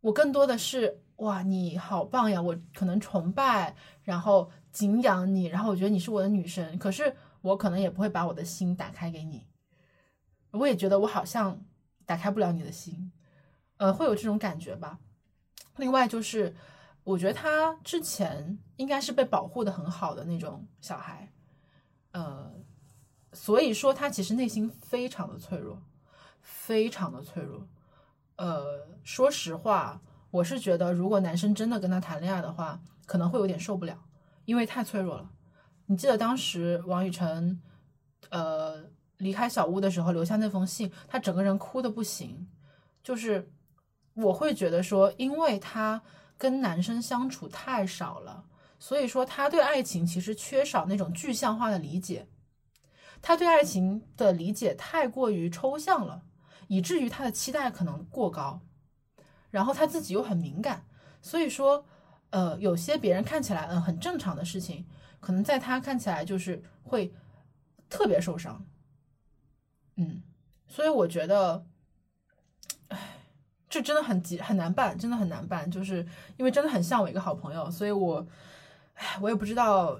[0.01, 2.41] 我更多的是哇，你好棒呀！
[2.41, 6.77] 我可能崇拜，然后敬仰你，然后我觉得你是我的女神。
[6.77, 9.45] 可是我可能也不会把我的心打开给你。
[10.53, 11.59] 我也觉得我好像
[12.05, 13.11] 打开不了你的心，
[13.77, 14.99] 呃，会有这种感觉吧。
[15.77, 16.55] 另外就是，
[17.03, 21.33] 我觉得他之前应该是被保护的很好的那种小孩，
[22.11, 22.53] 呃，
[23.31, 25.81] 所以说他其实内心非常的脆弱，
[26.41, 27.67] 非常的脆弱。
[28.35, 29.99] 呃，说实话，
[30.29, 34.05] 我是觉得如果男生真的跟他谈恋爱的话，可能会有点受不了，
[34.45, 35.31] 因为太脆弱了。
[35.87, 37.59] 你记得当时王雨辰，
[38.29, 38.91] 呃。
[39.23, 42.47] 离开小屋的时候留下那封信，他整个人哭的不行。
[43.01, 43.51] 就是
[44.13, 46.03] 我会觉得说，因为他
[46.37, 48.45] 跟男生相处太少了，
[48.77, 52.27] 所以说他对爱情其实缺少那种具象化的理解。
[53.21, 56.23] 他对爱情的理解太过于抽象了，
[56.67, 58.61] 以至于他的期待可能过高。
[59.49, 60.85] 然后他自己又很敏感，
[61.21, 61.85] 所以说，
[62.31, 64.85] 呃，有些别人看起来嗯很正常的事情，
[65.19, 67.13] 可能在他看起来就是会
[67.87, 68.65] 特别受伤。
[69.95, 70.23] 嗯，
[70.67, 71.65] 所以我觉得，
[72.87, 72.97] 哎，
[73.69, 76.05] 这真的很急很难办，真的很难办，就是
[76.37, 78.25] 因为真的很像我一个好朋友，所以我，
[78.95, 79.99] 哎，我也不知道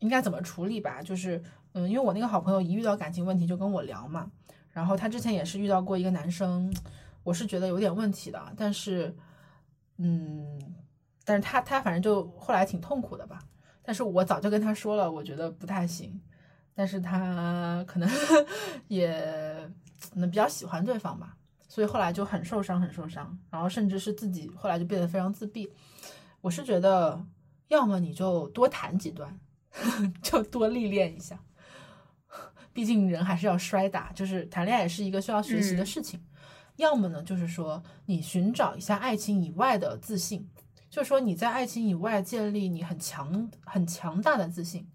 [0.00, 1.02] 应该怎么处理吧。
[1.02, 4.30] 就是，嗯，因为我那个好朋友一遇到感情问题就跟我聊嘛，
[4.72, 6.70] 然后他之前也是遇到过一个男生，
[7.22, 9.16] 我是觉得有点问题的，但是，
[9.96, 10.74] 嗯，
[11.24, 13.38] 但是他他反正就后来挺痛苦的吧，
[13.82, 16.20] 但是我早就跟他说了，我觉得不太行。
[16.80, 18.08] 但是他可能
[18.88, 19.12] 也
[20.10, 21.36] 可能比较喜欢对方吧，
[21.68, 25.70] 所以后来就很受伤，很受伤，然后甚至是自己后来就变得非常自闭。
[26.40, 27.22] 我是觉得，
[27.68, 29.38] 要么你就多谈几段，
[30.22, 31.38] 就多历练一下，
[32.72, 36.18] 毕竟人还是要摔打，就是谈恋爱也是一个需要学习的事情。
[36.76, 40.48] 要么呢，就是说你寻找一下爱情以外的自信，
[40.88, 44.88] 就是说你在爱情以外建立你很强、很强大的自信。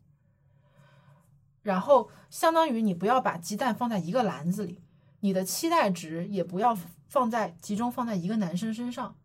[1.65, 4.83] 然后，相当于你不要把鸡蛋放在一个篮子里，
[5.21, 9.15] 你的期待值也不要放在集中放在一个男生身上。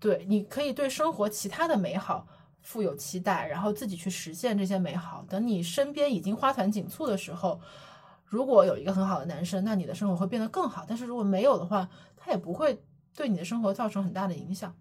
[0.00, 2.26] 对，你可以对生活其他的美好
[2.62, 5.24] 富有期待，然后自己去实现这些美好。
[5.28, 7.60] 等你身边已经花团锦簇的时候，
[8.24, 10.84] 如果有一个很好的男生，那你的生活会变得更好。
[10.88, 12.82] 但是如果没有的话，他也不会
[13.14, 14.74] 对你的生活造成很大的影响。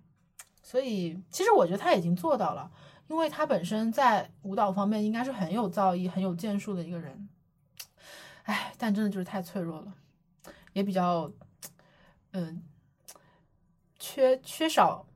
[0.64, 2.72] 所以，其实我觉得他已经做到了。
[3.08, 7.30] 因为他本身在舞蹈方面应该是很有造诣、很有建树的一个人，
[8.44, 9.94] 哎，但真的就是太脆弱了，
[10.74, 11.32] 也比较，
[12.32, 12.64] 嗯，
[13.98, 15.08] 缺缺少，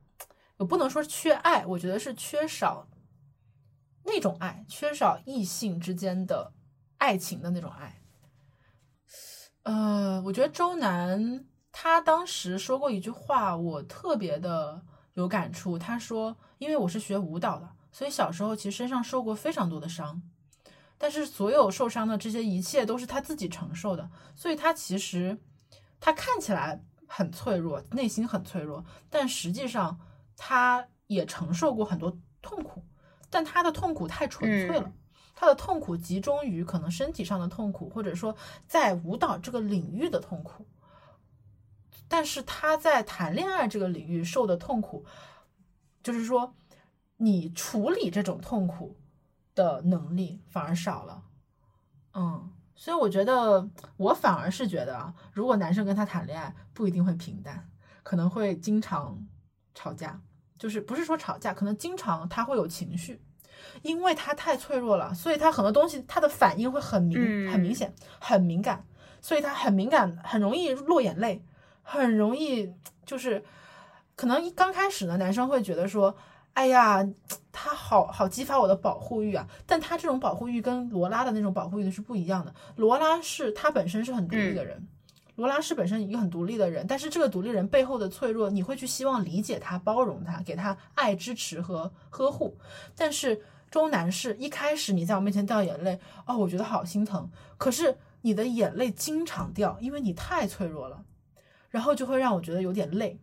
[0.56, 2.88] 我不能说缺爱，我觉得是缺少
[4.04, 6.52] 那种爱，缺少异性之间的
[6.96, 8.00] 爱情的那种爱。
[9.64, 14.82] 呃，我觉得周南他当时说过一句话，我特别的
[15.12, 15.78] 有感触。
[15.78, 20.22] 他说：“因为我是学舞蹈的。”所以小时候其实身上受过非常多的伤，
[20.96, 25.38] 但是所有受伤的这些一切都是他自己承受的，所以他其实
[26.00, 30.00] 他看起来很脆弱，内心很脆弱，但实际上
[30.38, 32.82] 他也承受过很多痛苦，
[33.28, 34.90] 但他的痛苦太纯粹了，
[35.34, 38.34] 他的痛苦集中于可能身体上的痛苦，或者说
[38.66, 40.66] 在舞蹈这个领域的痛苦，
[42.08, 45.04] 但是他在谈恋爱这个领域受的痛苦，
[46.02, 46.54] 就是说。
[47.22, 48.96] 你处理这种痛苦
[49.54, 51.22] 的能力反而少了，
[52.14, 57.70] 嗯，所以我觉得我反而是觉得啊，如果男生跟他谈恋爱，不一定会平淡，
[58.02, 59.24] 可能会经常
[59.72, 60.20] 吵架，
[60.58, 63.22] 就是不是说吵架，可能经常他会有情绪，
[63.82, 68.84] 因为他太脆弱了，所以他很多东西他的反应会很明很明显很敏感，
[69.20, 71.44] 所以他很敏感，很容易落眼泪，
[71.82, 72.74] 很容易
[73.06, 73.44] 就是
[74.16, 76.16] 可能一刚开始呢，男生会觉得说。
[76.54, 77.08] 哎呀，
[77.50, 79.48] 他好好激发我的保护欲啊！
[79.66, 82.54] 但他这种保护欲跟罗拉的那种保护欲是不一样的。
[82.76, 84.86] 罗拉是他本身是很独立的人，
[85.36, 92.58] 罗拉是本身一个很独立的人，但是这个独立人背后的脆弱，你会去希望理解他、包容他，给他爱、支持和呵护。
[92.94, 93.40] 但是
[93.70, 97.30] 钟南是一开始你在我面前掉眼泪，哦，我觉得好心疼。
[97.56, 101.02] 可是你的眼泪经常掉，因为你太脆弱了，
[101.70, 103.18] 然后就会让我觉得有点累、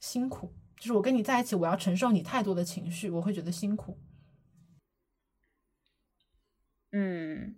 [0.00, 0.50] 辛苦。
[0.80, 4.00] 就是我跟你在一起，我要承受你太多的情绪，我会觉得辛苦。
[6.90, 7.54] 嗯，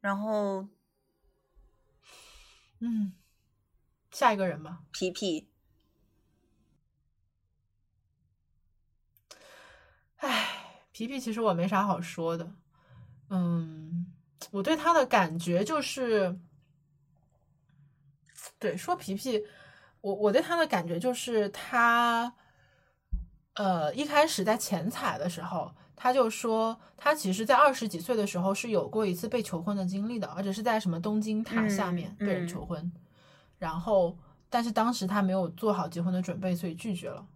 [0.00, 0.68] 然后，
[2.80, 3.14] 嗯，
[4.10, 5.48] 下一个人吧，皮皮。
[10.16, 12.54] 唉，皮皮其实我没啥好说的。
[13.30, 14.12] 嗯，
[14.50, 16.38] 我对他的感觉就是，
[18.58, 19.42] 对，说皮皮。
[20.00, 22.32] 我我对他的感觉就是他，
[23.54, 32.92] 呃，一开始在前彩的时候，他就说他其实，在二十几岁的时候是有过一次被求婚的经历的，而且是在什么东京塔下面被人求婚，
[33.58, 34.16] 然后
[34.48, 37.26] 但是当时他没有做好结婚的准备，所以拒绝了。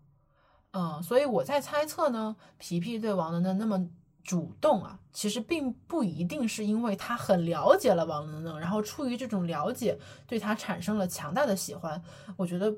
[0.73, 3.89] 嗯，所以我在猜测呢，皮皮对王能能那么。
[4.25, 12.03] 主动啊，其实并不一定是因为他很了解了王能能，然后出于这种了解，对他产生了强大的喜欢。
[12.39, 12.75] 我觉得，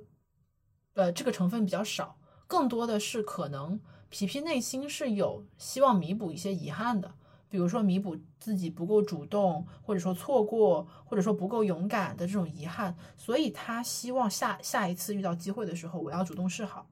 [0.95, 2.19] 呃，这个成分比较少，
[2.49, 7.15] 更多的是可能皮皮内心是有希望弥补一些遗憾的，
[7.49, 16.89] 比如说弥补自己不够主动，或者说错过，或者说不够勇敢的这种遗憾，所以他希望下下一次遇到机会的时候，我要主动示好，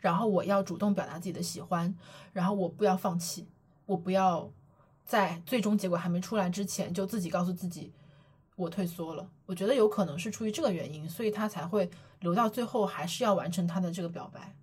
[0.00, 1.96] 然后我要主动表达自己的喜欢，
[2.32, 3.48] 然后我不要放弃。
[3.86, 4.50] 我不要
[5.04, 7.92] 在最终结果还没出来之前就自己告诉自己
[8.56, 9.28] 我退缩了。
[9.46, 14.54] 我觉得有可能是出于这个原因，所以他才会留到最后，还是要完成他的这个表白。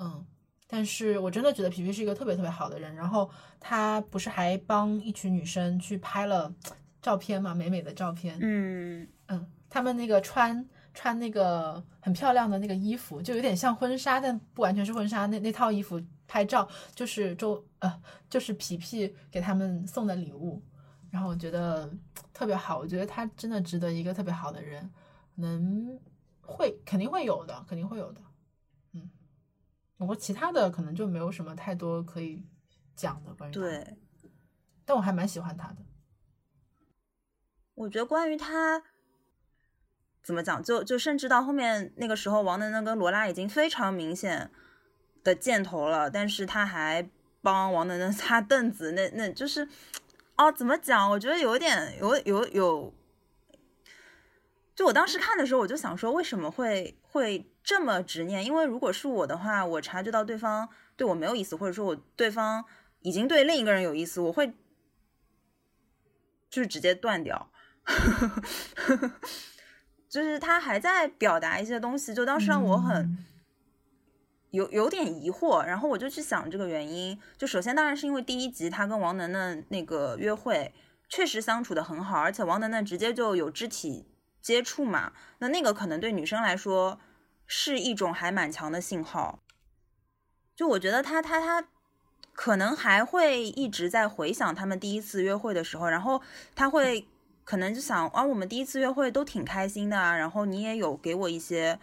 [0.00, 0.26] 嗯，
[0.66, 2.94] 但是我真的觉得皮皮是一个特别特别好的人。
[2.96, 3.30] 然后
[3.60, 6.52] 他不是还帮一群女生去拍了
[7.00, 8.36] 照片嘛，美美的照片。
[8.40, 15.26] 嗯嗯，他们那个穿穿那个很漂亮的那个衣服，就有点像婚纱，但不完全是婚纱。
[15.26, 16.02] 那那套衣服。
[16.32, 20.62] 拍照就是周呃，就是皮皮给他们送的礼物，
[21.10, 21.92] 然后我觉得
[22.32, 24.90] 特别好，我觉得他真的值得一个特别好的人，
[25.34, 26.00] 能
[26.40, 28.22] 会肯定会有的，肯定会有的，
[28.92, 29.10] 嗯，
[29.98, 32.42] 我其他的可能就没有什么太多可以
[32.96, 33.98] 讲的关于对，
[34.86, 35.84] 但我还蛮喜欢他的。
[37.74, 38.82] 我觉得关于他
[40.22, 44.50] 怎么讲，就就甚至到后面那个时候，王能能跟罗拉已经非常明显。
[45.24, 47.08] 的箭头了，但是他还
[47.40, 49.68] 帮王能能 擦凳子，那那就是，
[50.36, 51.10] 哦，怎么讲？
[51.10, 52.94] 我觉得有点有有有，
[54.74, 58.44] 就我当时看的时候，我就想说，为什么会会这么执念？
[58.44, 62.64] 因为如果是我的话，我察觉到对方对我没有意思，或者说我对方
[63.00, 64.54] 已经对另一个人有意思，我会
[66.50, 67.50] 就是直接断掉。
[70.08, 73.18] 就是他还在表达一些东西，就当时让我很。
[74.52, 77.18] 有有点疑惑，然后我就去想这个原因。
[77.38, 80.74] 就首先当然是因为第一集他跟王能能那个约会
[81.08, 84.06] 确实相处的很好，而且王能能直接就有肢体
[84.42, 87.00] 接触嘛，那那个可能对女生来说
[87.46, 89.42] 是一种还蛮强的信号。
[90.54, 91.66] 就我觉得他他他
[92.34, 96.20] 可能还会一直在回想他们第一次约会的时候，然后
[96.54, 97.08] 他会
[97.44, 101.78] 可能就想啊，我们第一次约会都挺开心的啊，然后你也有给我一些。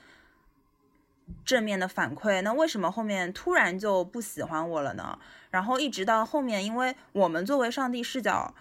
[1.46, 5.18] 正面的反馈，那为什么后面突然就不喜欢我了呢？
[5.50, 8.54] 然后一直到后面，因为我们作为上帝视角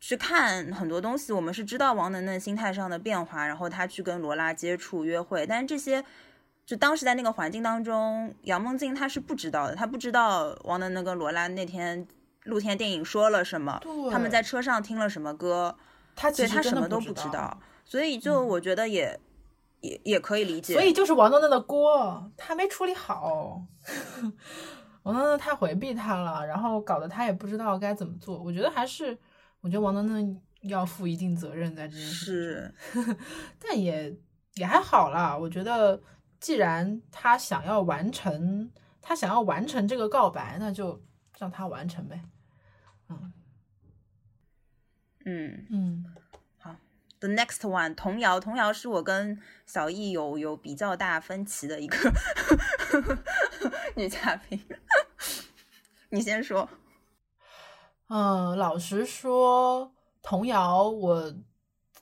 [0.00, 6.04] 去看很多东西，我们是知道王能能心态上的变化，然后他去跟罗拉接触约会，但是这些
[6.66, 12.06] 就当时在那个环境当中，杨梦静她是不知道的，她不知道王能能跟罗拉那天
[12.44, 13.80] 露天电影说了什么，
[14.10, 15.76] 他们在车上听了什么歌，
[16.16, 19.18] 他对他什么都不知道，所以就我觉得也。
[19.80, 23.66] 也也可以理解，所以就是王能能的锅，他没处理好，
[25.04, 28.38] 王能能太回避他了，然后搞得他也不知道该怎么做。
[28.42, 29.18] 我觉得还是，
[29.60, 32.74] 我觉得王能能要负一定责任在这件事。
[32.92, 33.16] 是，
[33.58, 34.14] 但也
[34.54, 35.36] 也还好啦。
[35.36, 36.02] 我觉得
[36.38, 38.70] 既然他想要完成，
[39.00, 41.02] 他想要完成这个告白，那就
[41.38, 42.22] 让他完成呗。
[43.08, 43.32] 嗯
[45.24, 46.04] 嗯嗯。
[47.20, 51.96] The next one，童谣，童谣是我跟小易有有比较大分歧的一个
[53.94, 54.58] 女嘉宾。
[56.08, 56.68] 你先说。
[58.08, 59.92] 嗯，老实说，
[60.22, 61.32] 童谣我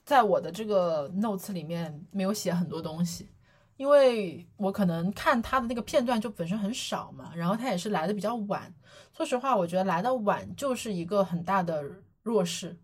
[0.05, 3.29] 在我的这个 notes 里面没有写很多东西，
[3.75, 8.73] 因为我可能看他的那个片段就本身很少嘛，然后他也是来的比较晚。
[9.15, 11.83] 说实话，我觉得来的晚就是一个很大的
[12.23, 12.75] 弱势。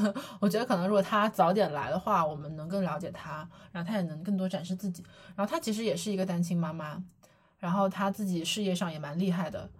[0.40, 5.04] 我觉得可能如果他早点来的话，我们能更了解他，然后他也能更多展示自己。
[5.34, 7.02] 然后他其实也是一个单亲妈妈，
[7.58, 9.70] 然后他自己事业上也蛮厉害的。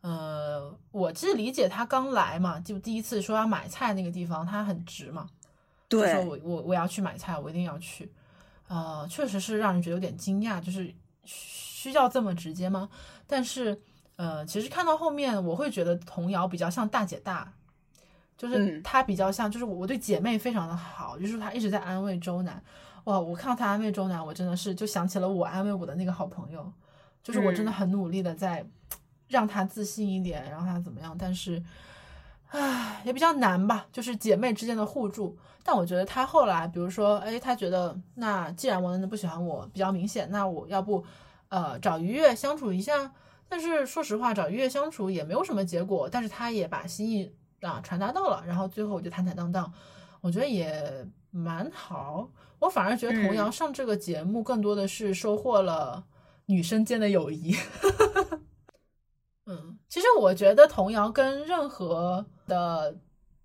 [0.00, 5.28] 呃，我其实理解他刚来嘛，就第一次说要买菜那个地方，他很直嘛，
[5.88, 8.12] 就说我我我要去买菜，我一定要去。
[8.68, 10.92] 呃，确实是让人觉得有点惊讶，就是
[11.24, 12.88] 需要这么直接吗？
[13.26, 13.80] 但是
[14.16, 17.52] 呃，其实看到后面，我会觉得童瑶比较像大姐大。
[18.42, 22.60] 就是她比较像，就是我对姐妹非常的好，就是她一直在安慰周南。
[23.04, 26.72] 哇，我看到她安慰周南，我真的是就想起了我安慰我的那个好朋友，
[27.22, 28.66] 就是我真的很努力的在
[29.28, 31.14] 让她自信一点，让她怎么样。
[31.16, 31.62] 但是，
[32.48, 35.38] 唉，也比较难吧，就是姐妹之间的互助。
[35.62, 41.04] 但我觉得她后来，比如说，哎，她觉得那既然王楠楠不喜欢我，比较明显，那我要不，
[41.48, 43.12] 呃，找愉悦相处一下。
[43.48, 46.08] 但是说实话，找愉悦相处也没有什么结果。
[46.10, 47.32] 但是她也把心意。
[47.62, 49.72] 啊，传达到了，然后最后我就坦坦荡荡，
[50.20, 52.28] 我觉得也蛮好。
[52.58, 56.04] 我反而觉得童谣上这个节目更多的是收获了
[56.46, 57.54] 女生间的友谊。
[59.46, 62.96] 嗯，其实我觉得童谣跟任何的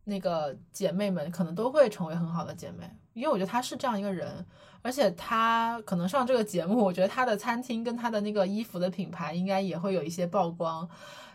[0.04, 4.44] 那个姐妹们可能都会成为很好的姐妹，因为我觉得她是这样一个人，
[4.82, 10.90] 而且她可能上这个节目，我觉得她的餐厅跟她的那个衣服的品牌应该也会有一些曝光，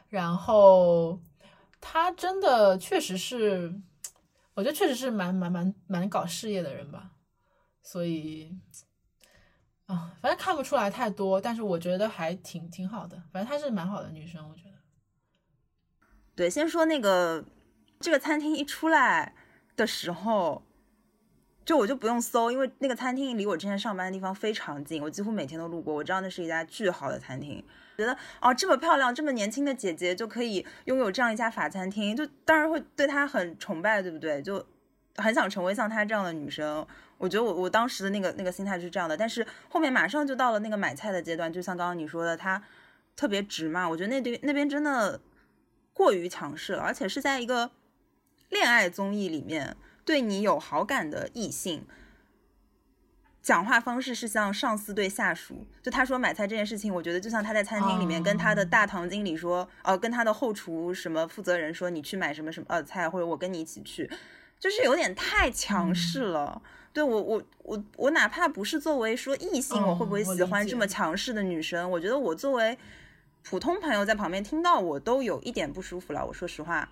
[0.09, 1.21] 然后。
[1.85, 3.75] 他真的确实是，
[4.55, 7.11] 我觉得确实是蛮蛮蛮蛮搞事业的人吧，
[7.83, 8.57] 所以
[9.87, 14.77] 啊，反正看不出来太多，但是我觉得还挺挺好的，反正她是蛮好的女生，我觉得。
[16.37, 17.45] 对，先说那个
[18.01, 19.35] 这个餐厅一出来
[19.77, 20.63] 的时候，
[21.65, 27.63] 就我就不用搜，因为那个餐厅离我之前上班的地方非常近，我几乎每天都路过，我知道那是一家巨好的餐厅。
[28.03, 34.43] 觉得哦，这么漂亮、这么年轻的姐姐就可以拥有这样一家法餐厅，就当然会对她很崇拜，对不对？
[34.43, 34.67] 就
[35.17, 36.85] 很想成为像她这样的女生。
[37.19, 42.61] 我觉得我我当时的那个那个心态是这样的，但是后面马上就到了那个买菜的阶段，就像刚刚你说的，她
[43.15, 43.89] 特别直嘛。
[43.89, 45.21] 我觉得那对那边真的
[45.93, 47.71] 过于强势了，而且是在一个
[48.49, 51.87] 恋爱综艺里面对你有好感的异性。
[53.43, 64.09] 讲话方式是像上司对下属，就他说买菜这件事情，我觉得就像他在餐厅里面跟他的大堂经理说，呃，跟他的后厨什么负责人说，你去买什么什么呃菜，或者我跟你一起去，
[64.61, 66.63] 就是有点太强势了。
[66.93, 71.91] 对我我我我哪怕不是作为说异性，我会不会喜欢这么强势的女生？
[71.91, 72.79] 我觉得我作为
[73.43, 76.25] 普通朋友在旁边听到，我都有一点不舒服了。
[76.25, 76.89] 我说实话。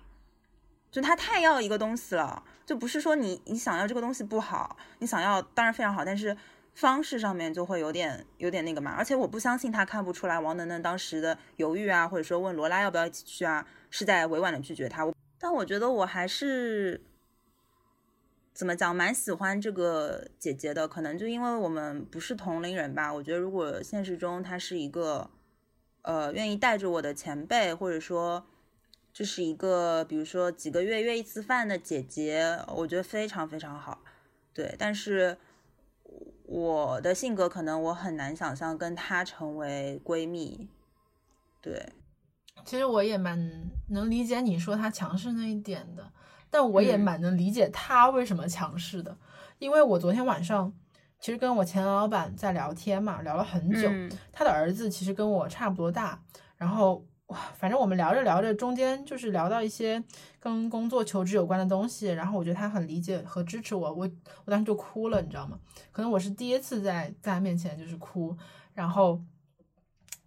[0.91, 6.35] 就他太要一个东西了，就不是说你你想要这个东西不好，你想要当然非常好，但是
[6.75, 8.91] 方式上面就会有点有点那个嘛。
[8.97, 15.09] 而且我不相信他看不出来王能能当时的犹豫啊，或者说问罗拉要不要一起去啊，是在委婉的拒绝他。
[15.39, 16.99] 但我觉得我还是
[18.53, 23.13] 怎么讲，蛮喜欢这个姐姐的，可能就因为我们不是同龄人吧。
[23.13, 25.29] 我觉得如果现实中她是一个
[26.01, 28.45] 呃愿意带着我的前辈，或者说。
[29.13, 33.99] 这是一个，比如说几个月约一次饭的姐姐，我觉得非常非常好，
[34.53, 34.73] 对。
[34.79, 35.37] 但是
[36.45, 40.69] 我的性格可能我很难想象跟她成为闺蜜，
[41.59, 41.89] 对。
[42.63, 46.09] 其实我也蛮能理解你说她强势那一点的，
[46.49, 49.17] 但我也蛮能理解她为什么强势的，
[49.59, 50.73] 因为我昨天晚上
[51.19, 53.89] 其实跟我前老板在聊天嘛，聊了很久，
[54.31, 56.23] 他的儿子其实跟我差不多大，
[56.55, 57.05] 然后。
[57.31, 60.03] 哇，反正我们聊着聊着，中间就是聊到一些
[60.37, 64.09] 跟工作求职有关的东西，然后我觉得他很理解和支持我，我
[64.43, 65.57] 我当时就哭了，你知道吗？
[65.93, 68.35] 可能我是第一次在在他面前就是哭，
[68.73, 69.21] 然后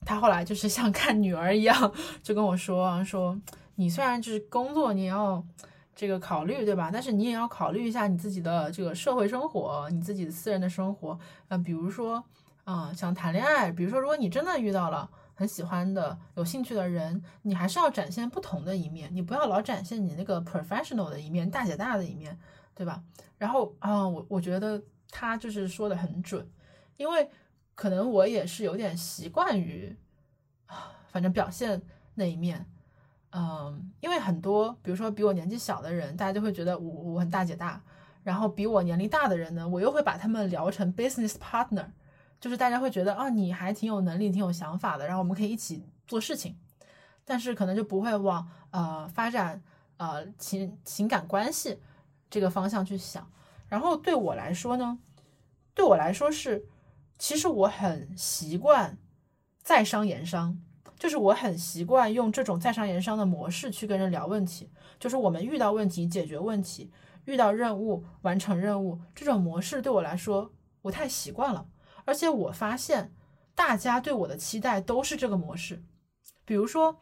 [0.00, 1.92] 他后来就是像看女儿一样，
[2.22, 3.38] 就跟我说说，
[3.74, 5.44] 你虽然就是工作你要
[5.94, 6.88] 这个考虑对吧？
[6.90, 12.24] 但是你也要考虑一下你自己的这个社会生活，你自己的私人的生活，嗯，比如说
[12.64, 15.10] 啊，想谈恋爱，比如说如果你真的遇到了。
[15.34, 22.38] 很喜欢的、有兴趣的人，你还是要展现不同的一面，你不要老展现你那个 professional 的一面、大姐大的一面，
[22.74, 23.02] 对吧？
[23.36, 24.80] 然后啊，我我觉得
[25.10, 26.48] 他就是说的很准，
[26.96, 27.28] 因为
[27.74, 29.96] 可能我也是有点习惯于
[30.66, 31.82] 啊，反正表现
[32.14, 32.64] 那一面，
[33.32, 37.82] 嗯，因为很多比如说比我年纪小的人，大家就会觉得我我很大姐大，
[38.22, 41.86] 然后比我年龄大的人呢，我又会把他们聊成 business partner。
[42.44, 46.58] 就是大家会觉得啊，你还挺有能力、挺有想法的，然后我们可以一起做事情，
[47.24, 49.62] 但是可能就不会往呃发展
[49.96, 51.80] 呃情情感关系
[52.28, 53.26] 这个方向去想。
[53.66, 54.98] 然后对我来说呢，
[55.72, 56.66] 对我来说是，
[57.18, 58.98] 其实我很习惯
[59.62, 60.60] 在商言商，
[60.98, 66.92] 就是我很习惯用这种在商言商的模式去跟人聊问题，就是我们遇到问题解决问题。
[67.24, 70.52] 遇到任务完成任务这种模式对我来说
[70.82, 71.66] 我太习惯了，
[72.04, 73.12] 而且我发现
[73.54, 75.82] 大家对我的期待都是这个模式。
[76.44, 77.00] 比如说，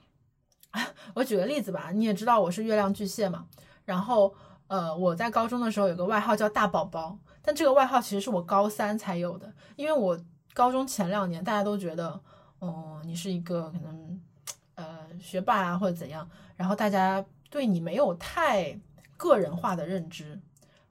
[1.14, 3.46] 我举个例子吧，你也知道我是月亮巨蟹嘛，
[3.84, 4.34] 然后
[4.68, 10.18] 呃我在高中的时候有个外号叫大宝宝，但这个外号其实是我高三才有的，因为我
[10.54, 12.20] 高中前两年大家都觉得，
[12.58, 14.20] 哦你是一个可能
[14.76, 18.78] 呃学霸啊或者怎样，然后大家对你没有太。
[19.18, 20.40] 个人化的认知，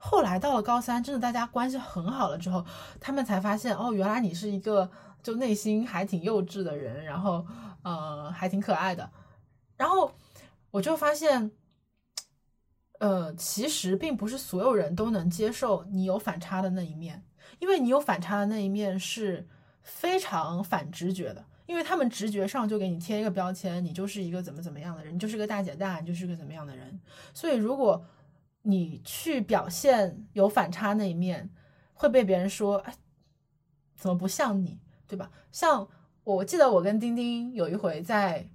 [0.04, 2.66] 后来到了高三，真的大家关系很好了之后，
[2.98, 4.90] 他们才发现哦，原来你是一个
[5.22, 7.46] 就内心还挺幼稚的人，然后
[7.82, 9.08] 呃还挺可爱的，
[9.76, 10.12] 然后
[10.72, 11.52] 我就发现，
[12.98, 17.24] 呃，其实并不是所有人都能接受你有反差的那一面，
[17.60, 19.48] 因为你有反差的那一面是
[19.84, 27.00] 非常反直觉的，因为他们直觉上就给你贴一个标签，你就是一个怎么怎么样的人，你就是个大姐大，你就是个怎么样的人，
[27.32, 28.04] 所以如果
[28.62, 31.50] 你去表现有反差那一面，
[31.94, 32.94] 会被别人说，哎，
[33.96, 34.78] 怎么不像你，
[35.08, 35.30] 对吧？
[35.50, 35.88] 像
[36.22, 38.48] 我记得我跟丁丁有一回在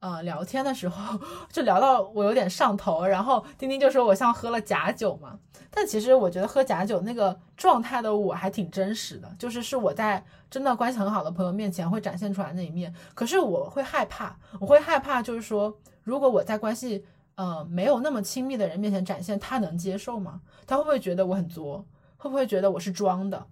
[0.00, 1.18] 呃聊天的时候，
[1.50, 5.38] 就聊到我有点上头，然后丁丁就说我像喝了假酒嘛。
[5.70, 12.94] 但其实我觉得喝假酒那个状态的我还挺真实的，就是是我在真的关系很好的朋友面前会展现出来那一面。
[13.14, 17.06] 可是我会害怕，我会害怕，就是说如果我在关系。
[17.36, 20.40] 呃，没有那么亲密的人面前展现，他能接受吗？
[20.66, 21.84] 他会不会觉得我很作？
[22.16, 23.46] 会不会觉得我是装的？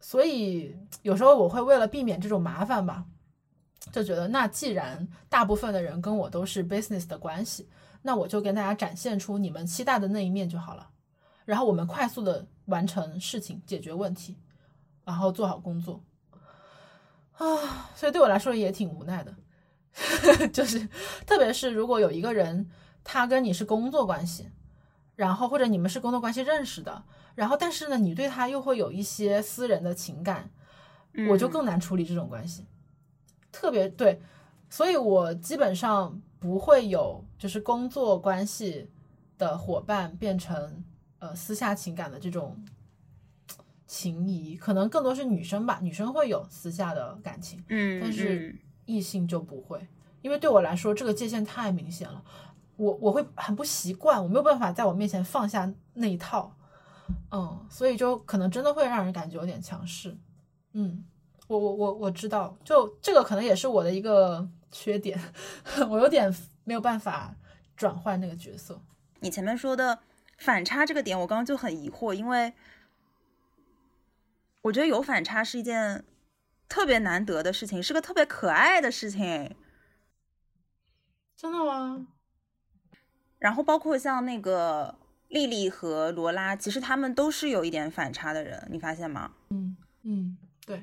[0.00, 3.04] 所以有时候我会为了避免这种麻烦吧，
[3.90, 7.68] 就觉得那既然大部分的人跟我都是 business 的关系，
[8.02, 10.88] 那我就跟大家展现出你们期待的那一面就好了。
[11.44, 14.36] 然后我们快速的完成事情，解决问题，
[15.04, 16.00] 然后做好工作。
[17.32, 19.34] 啊，所以对我来说也挺无奈的，
[20.52, 20.88] 就是
[21.26, 22.70] 特别是如果有一个人。
[23.04, 24.48] 他跟你是工作关系，
[25.14, 27.04] 然后或者你们是工作关系认识的，
[27.34, 30.50] 然后但是呢，你对他又会有一些私人的情感，
[31.28, 32.66] 我就更难处理这种关系。
[33.52, 34.20] 特别对，
[34.68, 38.90] 所以我基本上不会有就是工作关系
[39.38, 40.82] 的伙伴变成
[41.20, 42.64] 呃私下情感的这种
[43.86, 49.86] 情谊，可能更多是女生吧，女生会有私下的感情，嗯，但是异性就不会，
[50.20, 52.24] 因为对我来说这个界限太明显了。
[52.76, 56.56] 我我会很不习惯，我没有办法在我面前放下那一套，
[57.30, 60.16] 嗯，所以就可能真的会让人感觉有点强势，
[60.72, 61.04] 嗯，
[61.46, 65.18] 我我我我知道，就这个可能也是我的一个缺点，
[65.88, 66.34] 我有点
[66.64, 67.34] 没有办法
[67.76, 68.80] 转换那个角色。
[69.20, 70.00] 你前面说的
[70.38, 72.52] 反差这个点，我刚刚就很疑惑，因为
[74.62, 76.04] 我觉得有反差是一件
[76.68, 79.54] 特别难得的事情，是个特别可爱的事情。
[81.36, 82.06] 真的吗？
[83.44, 84.94] 然后包括像那个
[85.28, 89.32] 丽丽和罗拉，其实他们都是有一点反差的人，你发现吗？
[89.50, 90.82] 嗯嗯，对。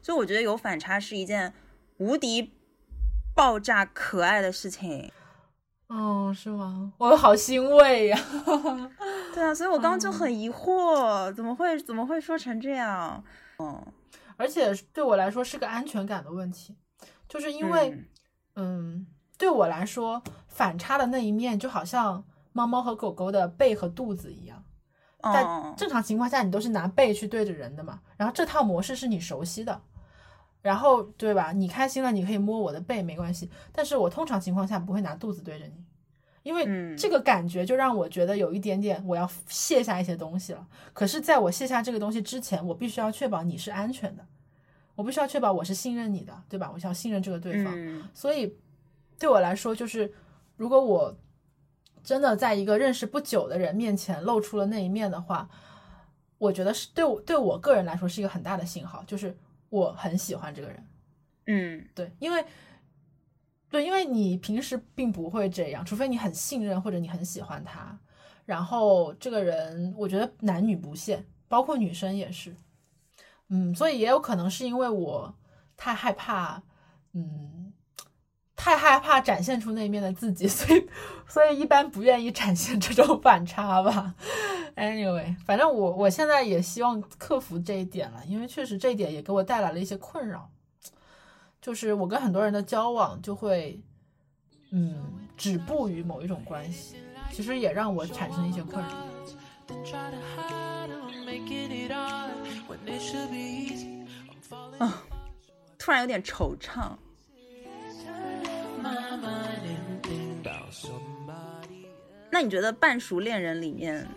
[0.00, 1.52] 所以我觉得有反差是一件
[1.96, 2.52] 无敌
[3.34, 5.10] 爆炸可爱的事情。
[5.88, 6.92] 哦，是吗？
[6.98, 8.18] 我好欣慰呀。
[9.34, 13.24] 对啊，所以我刚刚就很疑惑，怎么会怎么会说成这样？
[13.58, 13.84] 嗯，
[14.36, 16.76] 而且对我来说是个安全感的问题，
[17.28, 17.98] 就是因为，
[18.54, 19.08] 嗯。
[19.42, 24.62] 对我来说，反差的那一面就好像猫猫和狗狗的背和肚子一样。
[25.20, 25.44] 在
[25.76, 27.98] 正常情况下，你都是拿背去对着人的嘛。
[28.16, 29.82] 然后这套模式是你熟悉的，
[30.60, 31.50] 然后对吧？
[31.50, 33.50] 你开心了，你可以摸我的背，没关系。
[33.72, 35.84] 但是我通常情况下不会拿肚子对着你，
[36.44, 40.64] 因为这个感觉就让我觉得有一点点我要卸下一些东西了。
[40.92, 44.24] 可是，在我卸下这个东西之前，我必须要确保你是安全的，
[44.94, 46.70] 我必须要确保我是信任你的，对吧？
[46.72, 47.74] 我需要信任这个对方，
[48.14, 48.56] 所以。
[49.22, 50.12] 对我来说，就是
[50.56, 51.16] 如果我
[52.02, 55.48] 真的在一个认识不久的人面前露出了那一面的话，
[56.38, 59.38] 我觉得是对我对我个人来说是一个很大的信号，就是
[59.68, 60.86] 我很喜欢这个人。
[61.46, 62.44] 嗯，对，因为
[63.70, 67.96] 对，因为你平时并不会这样，除非你很信任或者你很喜欢他。
[68.44, 72.56] 然后这个人，我觉得男女不限，包括女生也是。
[73.50, 75.32] 嗯，所以也有可能是因为我
[75.76, 76.64] 太害怕，
[77.12, 77.61] 嗯。
[78.62, 80.88] 太害怕展现出那一面的自己， 所以
[81.26, 84.14] 所以一般不愿意展现这种反差吧。
[84.76, 90.48] Anyway，反正我我现在也希望克服这一点了，因为确实这一点也给我带来了一些困扰。
[91.60, 93.82] 就是我跟很多人的交往就会，
[94.70, 96.94] 嗯，止步于某一种关系，
[97.32, 98.90] 其实也让我产生一些困扰。
[104.78, 105.02] 啊，
[105.76, 106.92] 突然有点惆怅。
[112.30, 114.08] 那你觉得《半熟恋人》里面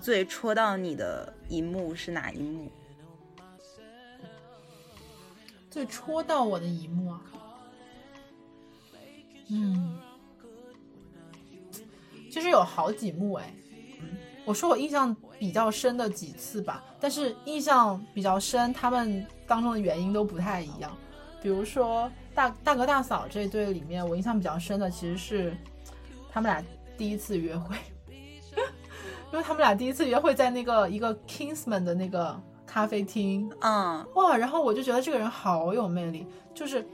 [0.00, 2.70] 最戳到你的一幕是哪一幕？
[5.70, 7.22] 最戳到我的一幕啊，
[9.50, 9.96] 嗯，
[12.30, 13.54] 其实有好几幕哎。
[14.44, 20.90] 我说我印象比较深的几次吧，但是印象比较深，他们当中的原因都不太一样。
[21.40, 22.10] 比如说
[22.40, 25.54] 大大哥大嫂这对里面，我印象比较深的其实是
[26.32, 26.64] 他们俩
[26.96, 27.76] 第一次约会，
[29.30, 36.88] 因为他们俩第一次约会在那个一个 Kingsman 的那个咖啡厅，嗯，哇，然后我就觉得这个人好有魅力，就是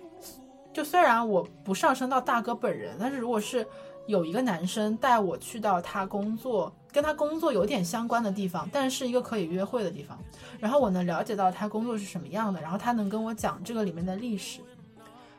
[0.72, 3.64] 就虽然我不上升到大哥本人，但是如果是
[4.08, 6.72] 有一个男生带我去到他工作。
[6.92, 10.18] 跟他工作有点相关的地方，但是一个可以约会的地方。
[10.58, 14.60] 然后我能了解到他工作是什么样的，然后他能跟我讲这个里面的历史，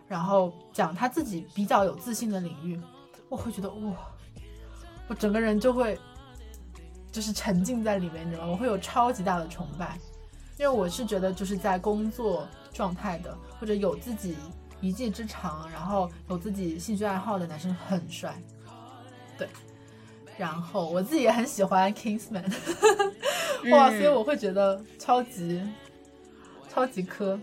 [0.08, 2.80] 然后讲他自己比较有自信的领域，
[3.30, 3.94] 我会觉得哇，
[5.08, 6.00] 我整个人就会
[7.12, 8.52] 就是沉浸在里面，你知道吗？
[8.52, 10.00] 我会有超级大的崇拜，
[10.58, 14.36] 因为我是觉得就是在工作状态的或者有自己
[14.80, 18.40] 一技之长，然后有自己兴趣爱好的男生很帅，
[19.38, 19.48] 对。
[20.38, 22.46] 然后我自己也很喜欢 Kingsman，
[23.72, 25.60] 哇，所以我会觉得超级
[26.70, 27.40] 超级磕，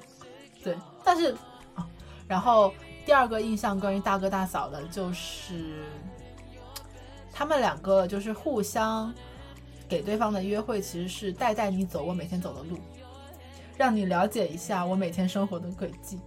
[0.62, 0.77] 对。
[1.03, 1.39] 但是啊，
[2.27, 2.73] 然后
[3.05, 5.85] 第二个印象关于大哥大嫂的就是
[7.33, 9.13] 他们两个就是互相
[9.89, 12.79] 给对方的约会，其实是带带你走我每天走的路，
[13.77, 16.19] 让你了解一下我每天生活的轨迹，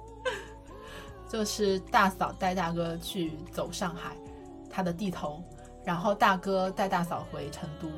[1.28, 4.16] 就是大嫂带大哥去走上海，
[4.68, 5.42] 他的地头。
[5.82, 7.88] 然后大哥带大嫂回成都，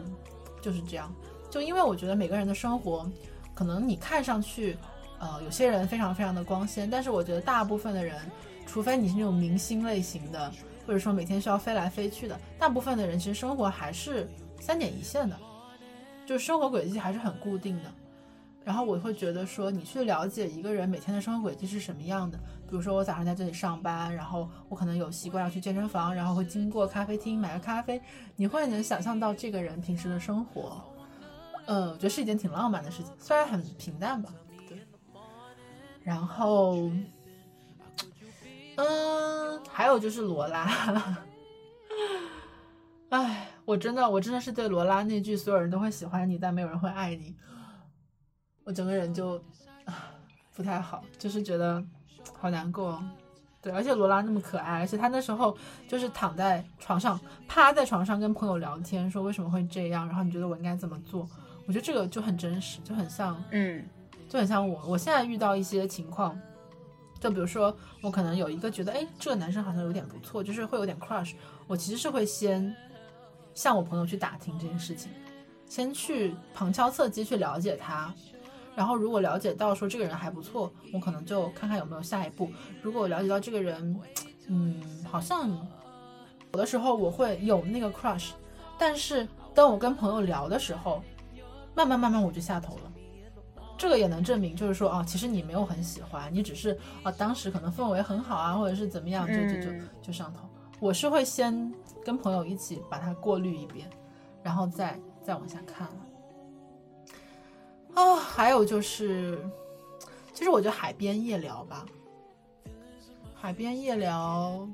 [0.62, 1.12] 就是这样。
[1.51, 3.11] 就因为我觉得每个人的生活，
[3.55, 4.79] 可能你看上去，
[5.23, 8.20] 呃，有些人非常非常的光鲜，但是我觉得大部分的人，
[8.66, 10.53] 除非你是那种明星类型的，
[10.85, 14.28] 或者说每天需要飞来飞去的，大部分的人其实生活还是
[14.59, 15.39] 三点一线的，
[16.27, 17.93] 就是生活轨迹还是很固定的。
[18.65, 22.36] 然后我会觉得说，你去了解一个人每天的生活轨迹是什么样的。
[22.69, 28.01] 比如说我早上在这里上班，然后我可能有习惯要去健身房，然后会经过咖啡厅买个咖啡。
[28.35, 30.82] 你会能想象到这个人平时的生活，
[31.66, 34.32] 呃，我觉得是一件挺浪漫的事情，虽然很平淡吧。
[36.05, 36.91] 然后，
[38.77, 41.16] 嗯，还有就是罗拉，
[43.11, 47.37] 哎，我真的，我真的是对罗拉那句“所有人都会喜欢你，但没有人会爱你”。
[48.65, 49.43] 我整个人就
[50.55, 51.83] 不太好，就是觉得
[52.39, 53.03] 好难过，
[53.61, 55.57] 对，而且罗拉那么可爱，而且她那时候
[55.89, 61.29] 就是躺在床上，趴在床上跟朋友聊天，说为什么会这样，然后你觉得我应该怎么做？
[61.66, 63.85] 我觉得这个就很真实，就很像，嗯，
[64.33, 64.81] 就很像我。
[64.87, 66.41] 我现在遇到一些情况，
[67.21, 71.35] 就比如说我可能有一个觉得，哎，这个男生好像有点不错，就是会有点 crush，
[71.67, 72.75] 我其实是会先
[73.53, 75.11] 向我朋友去打听这件事情，
[75.67, 78.11] 先去旁敲侧击去了解他。
[78.75, 82.51] 然后，如果了解到说这个人还不错，我可能就看看有没有下一步。
[82.81, 84.01] 如果我了解到这个人，
[84.47, 85.51] 嗯，好像
[86.55, 88.31] 有的时候我会有那个 crush，
[88.79, 91.03] 但是当我跟朋友聊的时候，
[91.75, 92.91] 慢慢慢慢我就下头了。
[93.83, 100.49] 这个也能证明，就是说啊，其实你没有很喜欢，你只是啊当时可能氛围很好啊，或者是怎么样，就就就就上头。
[100.79, 103.91] 我是会先跟朋友一起把它过滤一遍，
[104.41, 105.97] 然后再再往下看了。
[107.95, 109.45] 啊，还有就是，
[110.33, 111.85] 其实我觉得海边夜聊吧，
[113.35, 114.65] 海边夜聊，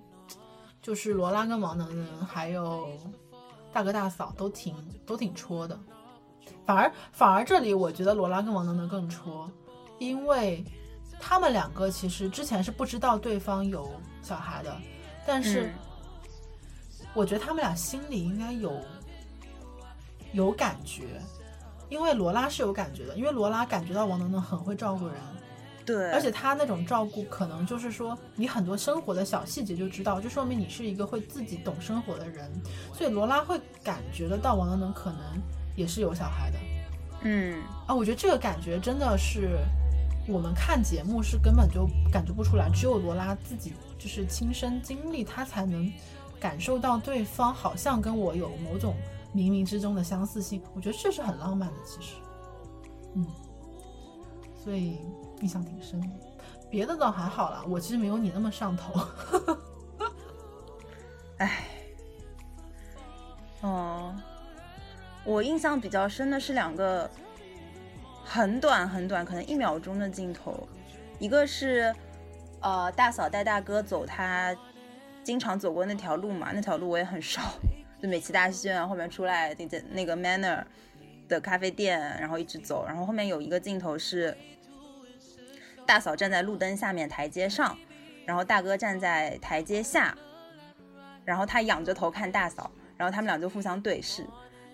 [0.82, 2.90] 就是罗拉跟王能能还有
[3.72, 4.76] 大哥大嫂都挺
[5.06, 5.80] 都挺戳的，
[6.68, 9.50] 反而反而这里我觉得罗拉跟王能能更戳，
[9.98, 10.62] 因为
[11.18, 13.90] 他们两个其实之前是不知道对方有
[14.20, 14.76] 小孩的，
[15.26, 15.72] 但是
[17.14, 18.78] 我觉得他们俩心里应该有
[20.34, 21.18] 有感觉。
[21.88, 25.16] 因为罗拉是有感觉的，因为罗拉感觉到王能能很会照顾人，
[25.86, 32.52] 对，而且他那种照顾可能就是说你很多生活的小细节就知道，就说明你是一个会自己懂生活的人，
[32.92, 35.18] 所以罗拉会感觉得到王能能可能
[35.78, 36.58] 也是有小孩的，
[37.22, 39.60] 嗯啊，我觉得这个感觉真的是
[40.26, 45.90] 我们看节目是根本就感觉不出来，只有罗拉自己就是亲身经历，他才能
[46.40, 48.94] 感受到对方好像跟我有某种。
[49.34, 51.74] 冥冥之中的相似性，我觉得这是很浪漫的。
[51.84, 52.14] 其实，
[53.14, 53.26] 嗯，
[54.64, 54.96] 所以
[55.42, 56.08] 印象挺深的。
[56.70, 59.06] 别的倒还好啦，我其实没有你那么上头。
[61.36, 61.68] 哎，
[63.60, 64.16] 哦，
[65.24, 67.10] 我印象比较深的是两个
[68.24, 70.66] 很短很短，可能一秒钟的镜头。
[71.18, 71.94] 一个是
[72.60, 74.56] 呃大嫂带大哥走他
[75.24, 77.40] 经常走过那条路嘛，那条路我也很熟。
[78.00, 80.64] 就美琪大戏院后面出来那个那个 Manner
[81.28, 84.36] 的咖啡店，然后一直走，然后后面有一个镜头是
[85.84, 87.76] 大嫂站在路灯下面台阶上，
[88.24, 90.16] 然后大哥站在台阶下，
[91.24, 94.24] 然后他仰着头看大嫂，然后他们俩就互相对视，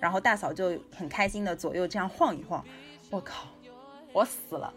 [0.05, 2.63] 然后大嫂就很开心的左右这样晃一晃，
[3.11, 3.49] 我靠，
[4.13, 4.71] 我死了，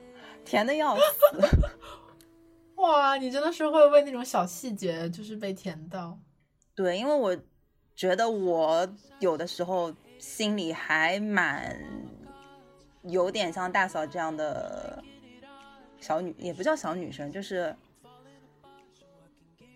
[0.45, 1.01] 甜的要死。
[2.75, 6.17] 哇，你真的是会为那种小细节就是被甜到。
[6.73, 7.37] 对，因为我
[7.93, 8.87] 觉得我
[9.19, 11.77] 有的时候心里还蛮
[13.03, 15.03] 有点像大嫂这样的
[15.99, 17.75] 小女，也不叫小女生，就是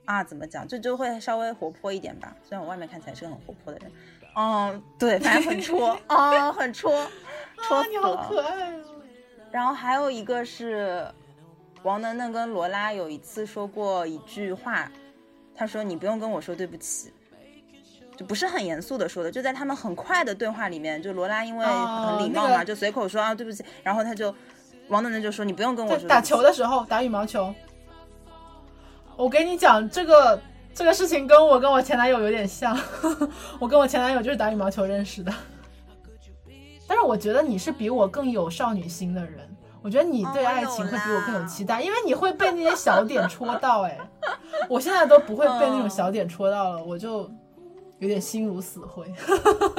[0.05, 2.37] 啊，怎么讲，就就会稍微活泼一点吧。
[2.41, 3.91] 虽然我外面看起来是个很活泼的人，
[4.35, 7.05] 嗯，对，反正很戳， 啊，很戳，
[7.67, 8.75] 戳你好可爱啊。
[9.51, 11.05] 然后还有一个是。
[11.83, 14.87] 王能能跟罗拉有一次说过一句话，
[15.55, 17.11] 他说：“你不用跟我说对不起。”
[18.15, 24.31] 就不是很严肃的说的，就在他们很快的对话里面，就罗拉因为很礼貌嘛，就随口说啊对不起，然后他就
[24.89, 27.51] 王能能就说：“你不用跟我说。”打球的时候打羽毛球，
[29.17, 30.39] 我跟你讲这个
[30.73, 32.77] 这个事情跟我跟我前男友有点像，
[33.59, 35.33] 我跟我前男友就是打羽毛球认识的，
[36.87, 39.47] 但是我觉得你是比我更有少女心的人。
[39.83, 43.81] 我觉得你对爱情会比我更有期待，因为你会被那些小点戳到。
[43.81, 43.97] 哎，
[44.69, 47.27] 我现在都不会被那种小点戳到了，我就
[47.97, 49.11] 有点心如死灰。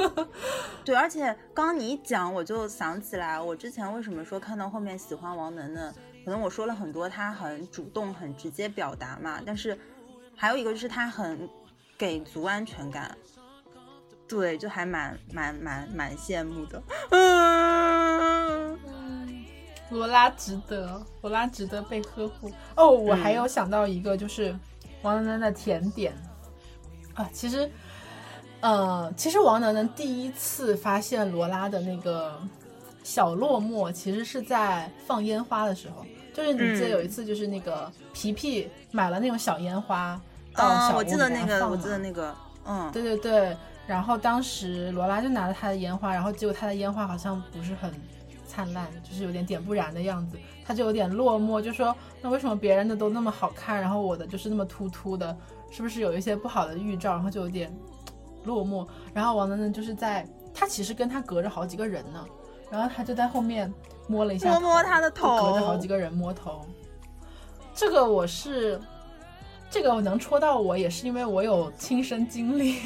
[0.83, 5.93] 对，而且刚刚你一讲，我就想起来，我之前为什么说看到后面喜欢王能能，
[6.25, 9.39] 可能我说了很多，他很主动、很直接表达嘛。
[9.45, 9.79] 但是
[10.35, 11.49] 还有一个就是他很
[11.97, 13.17] 给足安全感，
[14.27, 16.83] 对，就还蛮蛮蛮蛮羡慕的。
[17.11, 18.79] 嗯。
[19.89, 22.89] 罗拉值得，罗拉值得被呵护哦。
[22.89, 24.57] 我还有想到一个，就是
[25.03, 26.15] 王楠楠的甜点
[27.13, 27.29] 啊。
[27.31, 27.69] 其实，
[28.61, 32.41] 呃，其实王楠楠第一次发现罗拉的那个
[33.03, 36.03] 小落寞，其实是在放烟花的时候。
[36.33, 40.19] 就是你记得有一次，就是那个皮皮买了那种小烟花
[40.53, 42.35] 到小屋里面放我记得那个，
[42.65, 43.55] 嗯，对对对。
[43.85, 47.93] 然后当时罗拉就拿了他的烟花，然后结果他的烟花好像不是很。
[48.45, 55.35] 灿烂就是有点点不燃的样子，他就有点落寞，就说那为什么别人的都那么好看，然后我的就是那么突突的，
[55.71, 57.13] 是不是有一些不好的预兆？
[57.13, 57.75] 然后就有点
[58.43, 58.87] 落寞。
[59.11, 62.23] 然后王能能就是在他其实跟他隔着好几个人呢，
[62.69, 63.73] 然后他就在后面
[64.07, 66.65] 摸了一下，摸摸他的头，隔着好几个人摸头。
[67.73, 68.79] 这个我是
[69.69, 72.77] 这个我能戳到我，也是因为我有亲身经历，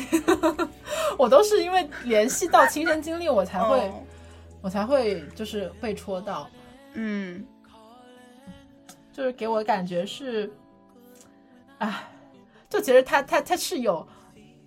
[1.17, 3.91] 我都是因为联系到亲身经历，我才会。
[4.59, 6.49] 我才会就是被戳到，
[6.93, 7.45] 嗯，
[9.13, 10.51] 就是给我感觉是，
[11.77, 12.03] 哎，
[12.67, 14.05] 就其实他他他是有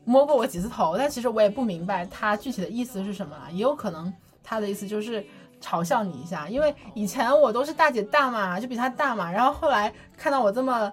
[0.04, 4.10] 摸过我几次头，但其实我也不明白他具体的意思是什么也有可能
[4.44, 5.26] 他的意思就是
[5.60, 10.92] 嘲笑你一下，因为以前我都是大姐大嘛，就比他大嘛，然后后来看到我这么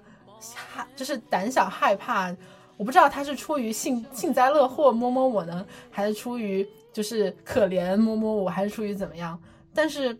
[0.55, 2.35] 害，就是胆小害怕，
[2.77, 6.67] 我不知道他是出于幸幸灾乐祸摸摸我呢，还是出于。
[6.93, 9.39] 就是可怜摸摸我，还是出于怎么样？
[9.71, 10.19] 但是，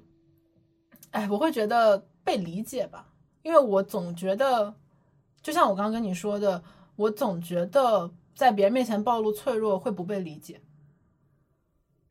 [1.10, 3.08] 哎，我会觉得被理解吧，
[3.42, 4.72] 因为我总觉得，
[5.42, 6.62] 就像我刚刚跟你说的，
[6.96, 10.62] 我总觉得在别人面前暴露脆弱会不被理解。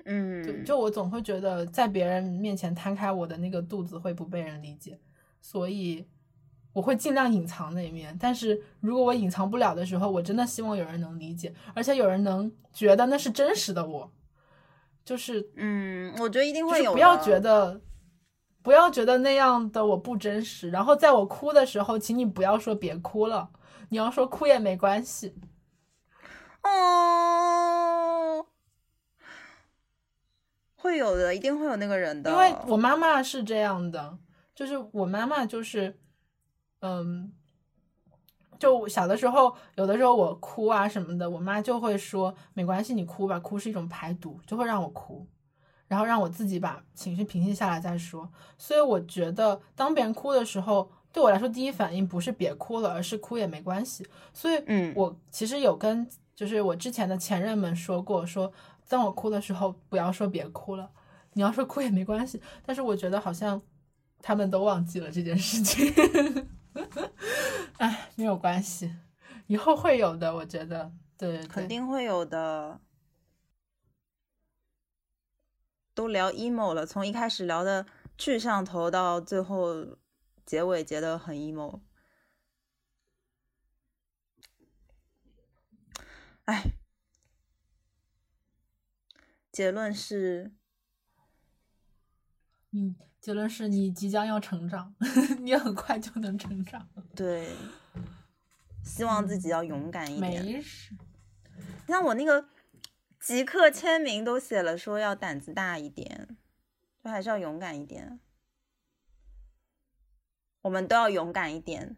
[0.06, 4.98] 嗯，就就我总会觉得在别人面前摊开我的那个肚子会不被人理解，
[5.40, 6.06] 所以
[6.72, 8.16] 我会尽量隐藏那一面。
[8.20, 14.10] 但是如果我隐藏不了的时候，我真的希望有人能理解，而且有人能觉得那是真实的我。
[15.04, 16.92] 就是，嗯，我觉得一定会有。
[16.92, 17.80] 不要觉得，
[18.60, 20.68] 不要觉得那样的我不真实。
[20.70, 23.50] 然后在我哭的时候，请你不要说别哭了，
[23.90, 25.34] 你要说哭也没关系。
[26.64, 27.55] 哦，
[30.86, 32.30] 会有的，一定会有那个人的。
[32.30, 34.16] 因为我妈妈是这样的，
[34.54, 35.98] 就是我妈妈就是，
[36.80, 37.32] 嗯。
[38.58, 45.26] 就小的时候，有的时候我哭啊什么的，我妈就会说没关系，你哭吧，哭是一种排毒，就会让我哭，
[45.88, 48.26] 然后让我自己把情绪平静下来再说。
[48.56, 54.06] 所以我觉得，当别人哭的时候，对我来说第一反应不是别哭了，而是哭也没关系。
[54.32, 58.50] 所以，嗯，我其实有跟就是我之前的前任们说过，说
[58.88, 60.92] 当我哭的时候，不要说别哭了，
[61.32, 62.40] 你要说哭也没关系。
[62.64, 63.60] 但是我觉得好像
[64.20, 65.92] 他们都忘记了这件事情。
[67.78, 68.94] 哎，没有关系，
[69.46, 72.80] 以后会有的，我觉得，对，肯定会有的。
[75.94, 77.86] 都聊 emo 了，从一开始聊的
[78.18, 79.96] 去上头，到最后
[80.44, 81.80] 结尾结的很 emo。
[86.44, 86.62] 哎，
[89.56, 90.52] 结论是，
[92.72, 94.94] 嗯，结论是你即将要成长，
[95.40, 96.86] 你很快就能成长。
[97.14, 97.56] 对，
[98.84, 100.44] 希望自己要勇敢一点。
[100.44, 100.94] 没事，
[101.88, 102.50] 像我那个
[103.18, 106.36] 即刻签名都写了，说要胆子大一点，
[107.02, 108.20] 就还是要勇敢一点。
[110.60, 111.96] 我们都要勇敢一点。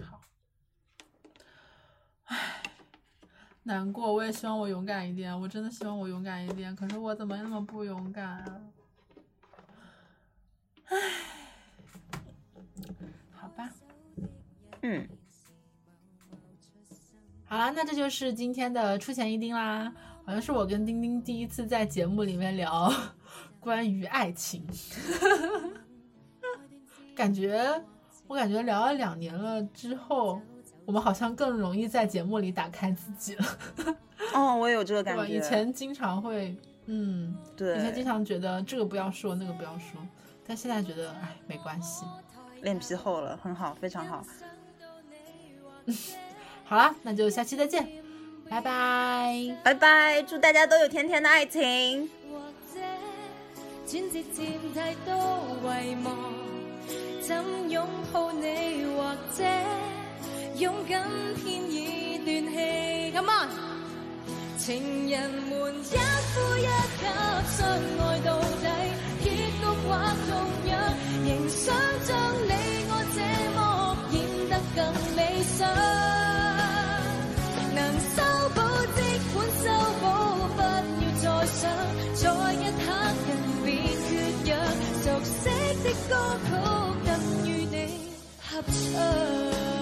[0.00, 0.20] 好，
[2.26, 2.59] 唉，
[3.70, 4.12] 难过。
[4.12, 6.74] 我也希望我勇敢一点，我真的希望我勇敢一点。
[6.74, 8.60] 可是我怎么那么不勇敢啊？
[10.86, 10.96] 唉，
[13.30, 13.70] 好吧，
[14.82, 15.08] 嗯，
[17.44, 19.92] 好啦，那这就是今天的出钱一丁啦。
[20.26, 22.92] 好像是我跟丁丁第一次在节目里面聊
[23.58, 24.66] 关于爱情，
[27.16, 27.82] 感觉
[28.26, 30.40] 我感觉聊了两年了之后，
[30.90, 33.44] 我们好像更容易在节目里打开自己了。
[34.34, 35.24] 哦，我也有这个感觉。
[35.24, 36.52] 以前经常会，
[36.86, 40.04] 嗯，对，以前经常觉得这个不要说，那个不要说，
[40.44, 42.04] 但现在觉得，哎，没关系，
[42.62, 44.24] 脸皮厚了，很好，非常好。
[46.66, 47.88] 好了，那就下期再见。
[48.48, 50.20] 拜拜，拜拜！
[50.24, 52.10] 祝大家都有甜甜的爱情。
[57.22, 59.44] 怎拥抱你，或者
[60.60, 61.02] 勇敢
[61.42, 63.48] 编演段戏 come
[64.58, 66.68] 情人们一呼一
[66.98, 67.00] 吸
[67.56, 68.68] 相爱到底
[69.22, 69.88] 结局或
[70.28, 70.30] 同
[70.68, 70.72] 样
[71.24, 71.74] 仍想
[72.04, 72.08] 将
[72.44, 72.52] 你
[72.90, 73.18] 我这
[73.56, 73.58] 幕
[74.12, 74.16] 演
[74.50, 74.78] 得更
[75.16, 75.18] 理
[75.56, 75.58] 想。
[77.74, 77.78] 能
[78.10, 78.20] 修
[78.54, 78.60] 补
[78.96, 79.00] 的
[79.32, 79.64] 管修
[80.02, 80.04] 补
[80.56, 81.60] 不要再想
[82.14, 82.22] 再
[82.52, 82.86] 一刻
[83.26, 83.30] 人
[83.64, 83.66] 便
[84.04, 84.08] 缺
[84.50, 84.52] 氧。
[85.02, 85.38] 熟悉
[85.82, 86.12] 的歌
[86.44, 86.48] 曲
[87.06, 87.08] 等
[87.48, 87.74] 与你
[88.42, 89.79] 合唱。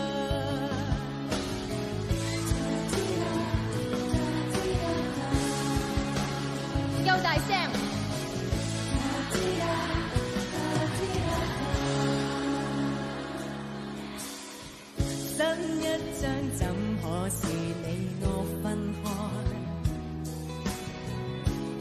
[17.29, 18.27] 可是你我
[18.63, 18.65] 分
[19.05, 19.07] 开？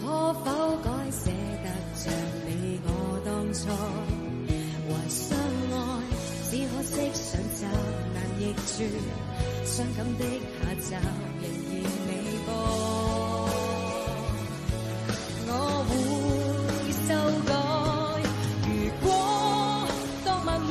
[0.04, 0.06] 可
[0.44, 0.44] 否
[0.84, 1.32] 改写
[1.64, 1.66] 得
[1.96, 2.12] 像
[2.46, 2.52] 你
[2.84, 2.88] 我
[3.24, 3.64] 当初？
[5.08, 5.40] 相
[5.72, 5.80] 爱，
[6.50, 7.64] 只可惜想找
[8.14, 8.42] 难逆
[8.76, 8.76] 转，
[9.64, 10.22] 伤感的
[10.60, 10.86] 下集
[11.40, 12.10] 仍然未
[12.46, 12.48] 播。
[15.48, 15.52] 我
[15.88, 15.90] 会
[17.08, 17.10] 修
[17.48, 17.50] 改，
[18.68, 18.70] 如
[19.00, 19.08] 果
[20.26, 20.70] 当晚没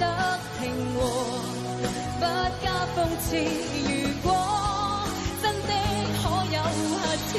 [0.00, 0.40] 得。
[0.60, 0.98] 平和，
[2.20, 2.24] 不
[2.62, 3.28] 加讽刺。
[3.88, 3.88] 如
[4.22, 4.28] 果
[5.40, 5.70] 真的
[6.20, 6.22] 可
[6.52, 6.92] 有下
[7.28, 7.32] 次，